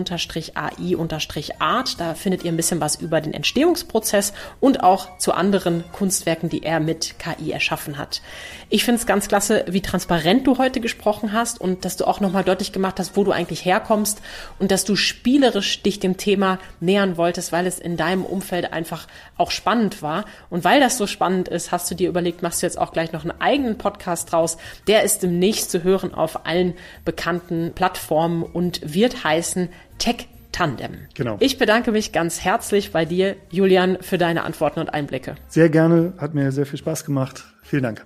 Da 2.00 2.14
findet 2.14 2.46
ihr 2.46 2.52
ein 2.54 2.56
bisschen 2.56 2.80
was 2.80 2.96
über 2.96 3.20
den 3.20 3.34
Entstehungsprozess 3.34 4.32
und 4.62 4.82
auch 4.82 5.18
zu 5.18 5.34
anderen 5.34 5.84
Kunstwerken, 5.92 6.48
die 6.48 6.64
er 6.64 6.80
mit 6.80 7.16
KI 7.20 7.52
erschaffen 7.52 7.98
hat. 7.98 8.22
Ich 8.70 8.86
finde 8.86 9.02
es 9.02 9.06
ganz 9.06 9.28
klasse, 9.28 9.66
wie 9.68 9.82
transparent 9.82 10.48
du 10.48 10.58
heute 10.58 10.80
gesprochen 10.80 11.34
hast 11.34 11.60
und 11.60 11.84
dass 11.84 11.98
du 11.98 12.06
auch 12.06 12.22
nochmal 12.22 12.46
deutlich 12.46 12.72
gemacht 12.72 12.98
hast, 13.00 13.18
wo 13.18 13.26
du 13.26 13.34
eigentlich 13.34 13.66
herkommst 13.66 14.22
und 14.58 14.72
dass 14.72 14.86
du 14.86 14.96
spielerisch 14.96 15.84
dich 15.84 16.00
dem 16.00 16.16
Thema 16.16 16.60
nähern 16.80 17.18
wolltest, 17.18 17.52
weil 17.52 17.68
es 17.68 17.78
in 17.78 17.98
deinem 17.98 18.24
Umfeld 18.24 18.72
einfach 18.72 19.08
auch 19.36 19.52
spannend 19.52 20.02
war. 20.02 20.24
Und 20.50 20.64
weil 20.64 20.80
das 20.80 20.98
so 20.98 21.08
spannend 21.08 21.50
ist, 21.50 21.74
hast 21.74 21.92
du 21.92 21.96
dir 21.96 22.08
überlegt, 22.08 22.42
machst 22.42 22.62
du 22.62 22.69
jetzt 22.70 22.80
auch 22.80 22.94
gleich 22.94 23.12
noch 23.12 23.24
einen 23.24 23.40
eigenen 23.40 23.78
Podcast 23.78 24.32
draus. 24.32 24.58
Der 24.88 25.04
ist 25.04 25.24
demnächst 25.24 25.72
zu 25.72 25.84
hören 25.84 26.14
auf 26.14 26.46
allen 26.46 26.76
bekannten 27.04 27.74
Plattformen 27.74 28.44
und 28.44 28.82
wird 28.84 29.24
heißen 29.24 29.70
Tech 29.98 30.28
Tandem. 30.52 30.98
Genau. 31.14 31.38
Ich 31.40 31.58
bedanke 31.58 31.92
mich 31.92 32.12
ganz 32.12 32.42
herzlich 32.42 32.92
bei 32.92 33.06
dir, 33.06 33.36
Julian, 33.52 33.98
für 34.02 34.18
deine 34.18 34.44
Antworten 34.44 34.80
und 34.80 34.94
Einblicke. 34.94 35.36
Sehr 35.48 35.70
gerne, 35.70 36.14
hat 36.18 36.34
mir 36.34 36.52
sehr 36.52 36.66
viel 36.66 36.80
Spaß 36.80 37.06
gemacht. 37.06 37.46
Vielen 37.62 37.84
Dank. 37.84 38.04